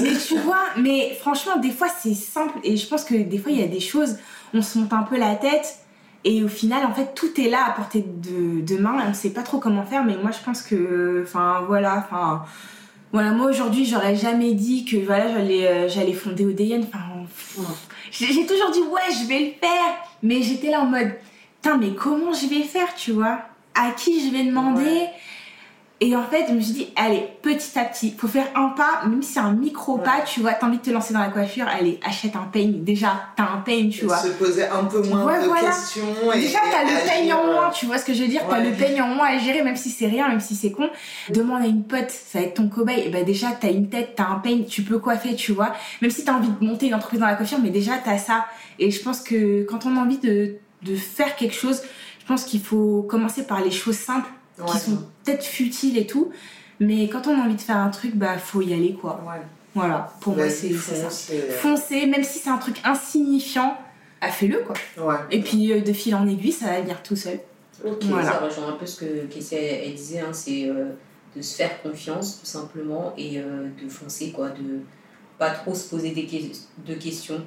mais 0.00 0.16
tu 0.16 0.38
vois, 0.38 0.64
mais 0.78 1.14
franchement, 1.20 1.56
des 1.56 1.70
fois 1.70 1.88
c'est 2.00 2.14
simple 2.14 2.58
et 2.64 2.76
je 2.76 2.86
pense 2.88 3.04
que 3.04 3.14
des 3.14 3.38
fois 3.38 3.52
il 3.52 3.60
y 3.60 3.62
a 3.62 3.68
des 3.68 3.80
choses, 3.80 4.16
on 4.52 4.62
se 4.62 4.78
monte 4.78 4.92
un 4.92 5.02
peu 5.02 5.18
la 5.18 5.34
tête 5.34 5.78
et 6.24 6.42
au 6.42 6.48
final, 6.48 6.86
en 6.86 6.94
fait, 6.94 7.14
tout 7.14 7.38
est 7.38 7.50
là 7.50 7.66
à 7.68 7.72
portée 7.72 8.02
de, 8.02 8.62
de 8.62 8.80
main. 8.80 8.96
On 9.06 9.12
sait 9.12 9.30
pas 9.30 9.42
trop 9.42 9.58
comment 9.58 9.84
faire, 9.84 10.04
mais 10.04 10.16
moi 10.16 10.30
je 10.30 10.42
pense 10.44 10.62
que, 10.62 11.22
enfin 11.22 11.62
voilà, 11.66 11.96
enfin. 11.98 12.44
Voilà, 13.12 13.30
moi 13.30 13.48
aujourd'hui, 13.48 13.84
j'aurais 13.84 14.16
jamais 14.16 14.54
dit 14.54 14.84
que 14.84 14.96
voilà, 14.96 15.28
j'allais 15.32 15.68
euh, 15.68 15.88
j'allais 15.88 16.14
fonder 16.14 16.46
ODN. 16.46 16.82
Enfin, 16.82 16.98
j'ai 18.10 18.44
toujours 18.46 18.70
dit 18.72 18.80
ouais, 18.80 19.12
je 19.12 19.28
vais 19.28 19.38
le 19.38 19.50
faire, 19.60 19.94
mais 20.22 20.42
j'étais 20.42 20.70
là 20.70 20.80
en 20.80 20.86
mode, 20.86 21.12
putain, 21.62 21.76
mais 21.76 21.94
comment 21.94 22.32
je 22.32 22.46
vais 22.48 22.62
faire, 22.62 22.92
tu 22.96 23.12
vois? 23.12 23.38
À 23.74 23.92
qui 23.92 24.26
je 24.26 24.32
vais 24.32 24.44
demander? 24.44 25.06
Et 26.04 26.14
en 26.14 26.22
fait, 26.22 26.44
je 26.50 26.52
me 26.52 26.60
suis 26.60 26.74
dit, 26.74 26.88
allez, 26.96 27.26
petit 27.40 27.78
à 27.78 27.84
petit, 27.84 28.14
faut 28.18 28.28
faire 28.28 28.48
un 28.54 28.68
pas, 28.76 29.06
même 29.06 29.22
si 29.22 29.32
c'est 29.32 29.40
un 29.40 29.52
micro 29.52 29.96
pas, 29.96 30.20
tu 30.20 30.40
vois, 30.40 30.52
t'as 30.52 30.66
envie 30.66 30.76
de 30.76 30.82
te 30.82 30.90
lancer 30.90 31.14
dans 31.14 31.20
la 31.20 31.30
coiffure, 31.30 31.66
allez, 31.66 31.98
achète 32.04 32.36
un 32.36 32.46
peigne. 32.52 32.84
Déjà, 32.84 33.22
t'as 33.36 33.44
un 33.44 33.62
peigne, 33.62 33.88
tu 33.88 34.04
vois. 34.04 34.18
Se 34.18 34.28
poser 34.28 34.66
un 34.66 34.84
peu 34.84 35.00
moins 35.00 35.40
de 35.40 35.48
questions. 35.48 36.02
Et, 36.34 36.40
Déjà, 36.40 36.58
t'as 36.70 36.84
le 36.84 37.08
peigne 37.08 37.32
en 37.32 37.46
moins, 37.46 37.70
tu 37.70 37.86
vois 37.86 37.96
ce 37.96 38.04
que 38.04 38.12
je 38.12 38.22
veux 38.22 38.28
dire 38.28 38.42
T'as 38.50 38.60
le 38.60 38.72
peigne 38.72 39.00
en 39.00 39.08
moins 39.08 39.28
à 39.28 39.38
gérer, 39.38 39.62
même 39.62 39.76
si 39.76 39.88
c'est 39.88 40.06
rien, 40.06 40.28
même 40.28 40.40
si 40.40 40.54
c'est 40.54 40.72
con. 40.72 40.90
Demande 41.30 41.62
à 41.62 41.66
une 41.66 41.84
pote, 41.84 42.10
ça 42.10 42.38
va 42.38 42.44
être 42.44 42.54
ton 42.54 42.68
cobaye. 42.68 43.04
Et 43.06 43.08
bah, 43.08 43.22
déjà, 43.22 43.52
t'as 43.58 43.70
une 43.70 43.88
tête, 43.88 44.12
t'as 44.14 44.26
un 44.26 44.40
peigne, 44.40 44.66
tu 44.66 44.82
peux 44.82 44.98
coiffer, 44.98 45.34
tu 45.36 45.52
vois. 45.52 45.72
Même 46.02 46.10
si 46.10 46.22
t'as 46.22 46.34
envie 46.34 46.50
de 46.50 46.66
monter 46.66 46.88
une 46.88 46.94
entreprise 46.94 47.20
dans 47.20 47.26
la 47.26 47.34
coiffure, 47.36 47.60
mais 47.62 47.70
déjà, 47.70 47.92
t'as 48.04 48.18
ça. 48.18 48.44
Et 48.78 48.90
je 48.90 49.02
pense 49.02 49.22
que 49.22 49.64
quand 49.64 49.86
on 49.86 49.96
a 49.96 50.00
envie 50.00 50.18
de, 50.18 50.56
de 50.82 50.96
faire 50.96 51.34
quelque 51.36 51.54
chose, 51.54 51.80
je 52.20 52.26
pense 52.26 52.44
qu'il 52.44 52.60
faut 52.60 53.06
commencer 53.08 53.46
par 53.46 53.62
les 53.64 53.70
choses 53.70 53.96
simples, 53.96 54.28
qui 54.66 54.78
sont 54.78 54.98
peut-être 55.24 55.44
futiles 55.44 55.98
et 55.98 56.06
tout 56.06 56.32
mais 56.80 57.08
quand 57.08 57.26
on 57.26 57.38
a 57.40 57.44
envie 57.44 57.54
de 57.54 57.60
faire 57.60 57.76
un 57.76 57.90
truc, 57.90 58.16
bah 58.16 58.38
faut 58.38 58.62
y 58.62 58.72
aller 58.72 58.94
quoi. 58.94 59.22
Voilà, 59.74 60.12
pour 60.20 60.36
moi 60.36 60.48
c'est 60.48 60.72
ça. 60.72 61.08
Foncer, 61.58 62.06
même 62.06 62.24
si 62.24 62.38
c'est 62.38 62.50
un 62.50 62.58
truc 62.58 62.80
insignifiant, 62.84 63.76
ah, 64.20 64.30
fais-le 64.30 64.60
quoi. 64.60 64.76
Et 65.30 65.40
puis 65.40 65.72
euh, 65.72 65.80
de 65.80 65.92
fil 65.92 66.14
en 66.14 66.26
aiguille, 66.26 66.52
ça 66.52 66.66
va 66.66 66.80
venir 66.80 67.02
tout 67.02 67.16
seul. 67.16 67.40
Ok, 67.84 68.02
ça 68.02 68.38
rejoint 68.38 68.68
un 68.68 68.76
peu 68.76 68.86
ce 68.86 69.00
que 69.00 69.26
Kessia 69.26 69.58
disait, 69.94 70.20
hein, 70.20 70.32
c'est 70.32 70.68
euh, 70.68 70.92
de 71.36 71.42
se 71.42 71.56
faire 71.56 71.82
confiance 71.82 72.40
tout 72.40 72.46
simplement 72.46 73.12
et 73.18 73.38
euh, 73.38 73.68
de 73.82 73.88
foncer 73.88 74.30
quoi, 74.30 74.50
de 74.50 74.80
pas 75.38 75.50
trop 75.50 75.74
se 75.74 75.88
poser 75.88 76.10
des 76.12 76.52
de 76.86 76.94
questions. 76.94 77.44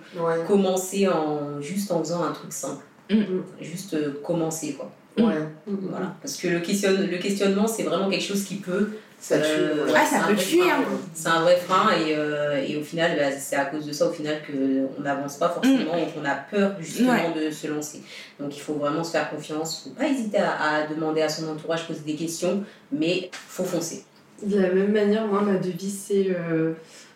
Commencer 0.48 1.08
en, 1.08 1.62
juste 1.62 1.92
en 1.92 2.00
faisant 2.00 2.24
un 2.24 2.34
truc 2.34 2.52
simple. 2.52 2.84
Mm. 3.10 3.42
Juste 3.62 4.22
commencer 4.22 4.74
quoi. 4.74 4.92
Voilà. 5.18 6.16
Parce 6.22 6.38
que 6.38 6.48
le, 6.48 6.60
le 6.60 7.18
questionnement, 7.18 7.68
c'est 7.68 7.84
vraiment 7.84 8.10
quelque 8.10 8.24
chose 8.24 8.44
qui 8.44 8.56
peut 8.56 8.90
ça 9.20 9.36
euh, 9.36 9.88
ah, 9.96 10.06
ça 10.06 10.28
peut 10.28 10.36
tuer. 10.36 10.70
Hein. 10.70 10.84
C'est 11.14 11.30
un 11.30 11.42
vrai 11.42 11.58
frein 11.58 11.90
et, 11.92 12.16
euh, 12.16 12.64
et 12.64 12.78
au 12.78 12.84
final, 12.84 13.18
bah, 13.18 13.32
c'est 13.32 13.56
à 13.56 13.66
cause 13.66 13.86
de 13.86 13.92
ça 13.92 14.08
au 14.08 14.12
final 14.12 14.42
qu'on 14.46 15.02
n'avance 15.02 15.38
pas 15.38 15.50
forcément 15.50 15.96
mm. 15.96 16.12
qu'on 16.14 16.26
a 16.26 16.36
peur 16.36 16.76
justement 16.80 17.32
de 17.36 17.50
se 17.50 17.68
lancer. 17.68 18.04
Donc 18.40 18.56
il 18.56 18.60
faut 18.60 18.74
vraiment 18.74 19.04
se 19.04 19.12
faire 19.12 19.30
confiance, 19.30 19.84
il 19.86 19.90
ne 19.90 19.96
faut 19.96 20.02
pas 20.02 20.08
hésiter 20.08 20.38
à, 20.38 20.86
demander 20.88 21.22
à 21.22 21.30
son 21.30 21.50
entourage, 21.50 21.88
poser 21.88 22.02
des 22.02 22.16
questions, 22.16 22.64
mais 22.92 23.32
faut 23.34 23.64
foncer. 23.64 24.06
De 24.44 24.60
la 24.60 24.70
même 24.70 24.92
manière, 24.92 25.26
moi, 25.26 25.42
ma 25.42 25.56
devise, 25.56 26.00
c'est 26.08 26.28
euh, 26.30 26.74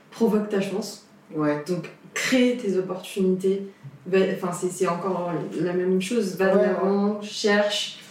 provoque 0.10 0.50
ta 0.50 0.60
chance. 0.60 1.06
Ouais. 1.36 1.64
Donc 1.68 1.88
crée 2.16 2.58
tes 2.60 2.78
opportunités. 2.78 3.68
Enfin, 4.08 4.52
c'est 4.52 4.88
encore 4.88 5.32
la 5.60 5.74
même 5.74 6.02
chose. 6.02 6.36
Va 6.38 6.56
de 6.56 7.26
cherche 7.26 8.02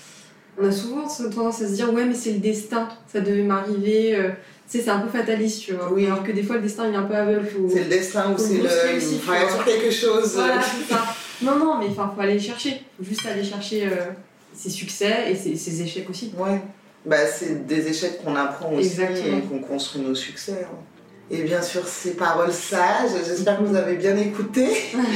on 0.60 0.68
a 0.68 0.72
souvent 0.72 1.06
tendance 1.06 1.62
à 1.62 1.68
se 1.68 1.72
dire 1.72 1.92
ouais 1.92 2.04
mais 2.04 2.14
c'est 2.14 2.32
le 2.32 2.38
destin, 2.38 2.88
ça 3.10 3.20
devait 3.20 3.42
m'arriver. 3.42 4.14
Euh, 4.14 4.30
tu 4.70 4.78
sais, 4.78 4.84
c'est 4.84 4.90
un 4.90 5.00
peu 5.00 5.08
fataliste, 5.08 5.62
tu 5.62 5.72
vois. 5.72 5.92
Oui. 5.92 6.06
Alors 6.06 6.22
que 6.22 6.32
des 6.32 6.42
fois 6.42 6.56
le 6.56 6.62
destin 6.62 6.88
il 6.88 6.94
est 6.94 6.96
un 6.96 7.04
peu 7.04 7.14
aveugle. 7.14 7.48
C'est 7.72 7.84
le 7.84 7.88
destin 7.88 8.32
ou 8.32 8.38
c'est 8.38 8.58
le. 8.58 8.68
Il 8.94 9.18
faut 9.18 9.32
sur 9.32 9.64
quelque 9.64 9.90
chose. 9.90 10.34
Voilà, 10.34 10.60
c'est 10.60 10.92
ça. 10.92 11.04
Non, 11.42 11.56
non, 11.56 11.78
mais 11.78 11.86
il 11.86 11.94
faut 11.94 12.02
aller 12.20 12.38
chercher. 12.38 12.82
faut 12.98 13.04
juste 13.04 13.26
aller 13.26 13.42
chercher 13.42 13.86
euh, 13.86 14.10
ses 14.54 14.70
succès 14.70 15.30
et 15.30 15.34
ses, 15.34 15.82
échecs 15.82 16.08
aussi. 16.08 16.32
Ouais. 16.36 16.60
Bah, 17.04 17.26
c'est 17.26 17.66
des 17.66 17.88
échecs 17.88 18.22
qu'on 18.22 18.36
apprend 18.36 18.72
aussi 18.74 19.00
et 19.00 19.40
qu'on 19.48 19.60
construit 19.60 20.02
nos 20.02 20.14
succès. 20.14 20.66
Hein. 20.66 20.76
Et 21.32 21.44
bien 21.44 21.62
sûr, 21.62 21.86
ces 21.86 22.14
paroles 22.14 22.52
sages, 22.52 23.12
j'espère 23.24 23.58
que 23.58 23.62
vous 23.62 23.76
avez 23.76 23.94
bien 23.94 24.16
écouté. 24.16 24.66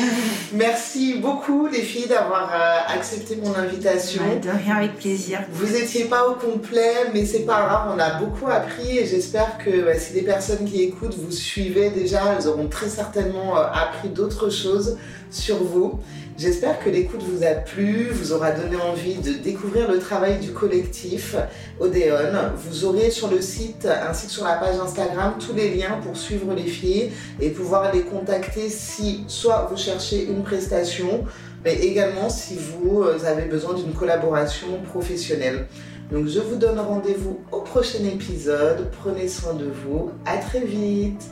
Merci 0.52 1.14
beaucoup 1.14 1.66
les 1.66 1.82
filles 1.82 2.06
d'avoir 2.06 2.52
euh, 2.54 2.94
accepté 2.94 3.34
mon 3.42 3.52
invitation. 3.56 4.22
de 4.40 4.48
rien, 4.48 4.76
avec 4.76 4.94
plaisir. 4.94 5.40
Vous 5.50 5.72
n'étiez 5.72 6.04
pas 6.04 6.28
au 6.28 6.34
complet, 6.34 7.10
mais 7.12 7.26
c'est 7.26 7.44
pas 7.44 7.62
grave, 7.62 7.92
on 7.96 7.98
a 7.98 8.20
beaucoup 8.20 8.46
appris 8.48 8.96
et 8.96 9.06
j'espère 9.06 9.58
que 9.58 9.84
bah, 9.84 9.98
si 9.98 10.12
des 10.12 10.22
personnes 10.22 10.64
qui 10.64 10.82
écoutent 10.82 11.16
vous 11.16 11.32
suivez 11.32 11.90
déjà, 11.90 12.36
elles 12.38 12.46
auront 12.46 12.68
très 12.68 12.88
certainement 12.88 13.58
euh, 13.58 13.64
appris 13.72 14.08
d'autres 14.08 14.50
choses 14.50 14.96
sur 15.32 15.64
vous. 15.64 15.98
J'espère 16.36 16.80
que 16.80 16.90
l'écoute 16.90 17.22
vous 17.22 17.44
a 17.44 17.54
plu, 17.54 18.08
vous 18.10 18.32
aura 18.32 18.50
donné 18.50 18.74
envie 18.74 19.14
de 19.14 19.34
découvrir 19.34 19.88
le 19.88 20.00
travail 20.00 20.40
du 20.40 20.50
collectif 20.50 21.36
Odéon. 21.78 22.16
Vous 22.56 22.84
aurez 22.84 23.12
sur 23.12 23.30
le 23.30 23.40
site 23.40 23.86
ainsi 23.86 24.26
que 24.26 24.32
sur 24.32 24.44
la 24.44 24.54
page 24.54 24.74
Instagram 24.80 25.34
tous 25.38 25.54
les 25.54 25.72
liens 25.76 26.00
pour 26.02 26.16
suivre 26.16 26.52
les 26.52 26.64
filles 26.64 27.12
et 27.40 27.50
pouvoir 27.50 27.94
les 27.94 28.00
contacter 28.00 28.68
si 28.68 29.24
soit 29.28 29.68
vous 29.70 29.76
cherchez 29.76 30.24
une 30.24 30.42
prestation, 30.42 31.24
mais 31.64 31.76
également 31.76 32.28
si 32.28 32.56
vous 32.56 33.04
avez 33.24 33.44
besoin 33.44 33.74
d'une 33.74 33.92
collaboration 33.92 34.82
professionnelle. 34.90 35.66
Donc 36.10 36.26
je 36.26 36.40
vous 36.40 36.56
donne 36.56 36.80
rendez-vous 36.80 37.38
au 37.52 37.60
prochain 37.60 38.04
épisode. 38.04 38.90
Prenez 39.02 39.28
soin 39.28 39.54
de 39.54 39.66
vous. 39.66 40.10
À 40.26 40.38
très 40.38 40.64
vite. 40.64 41.30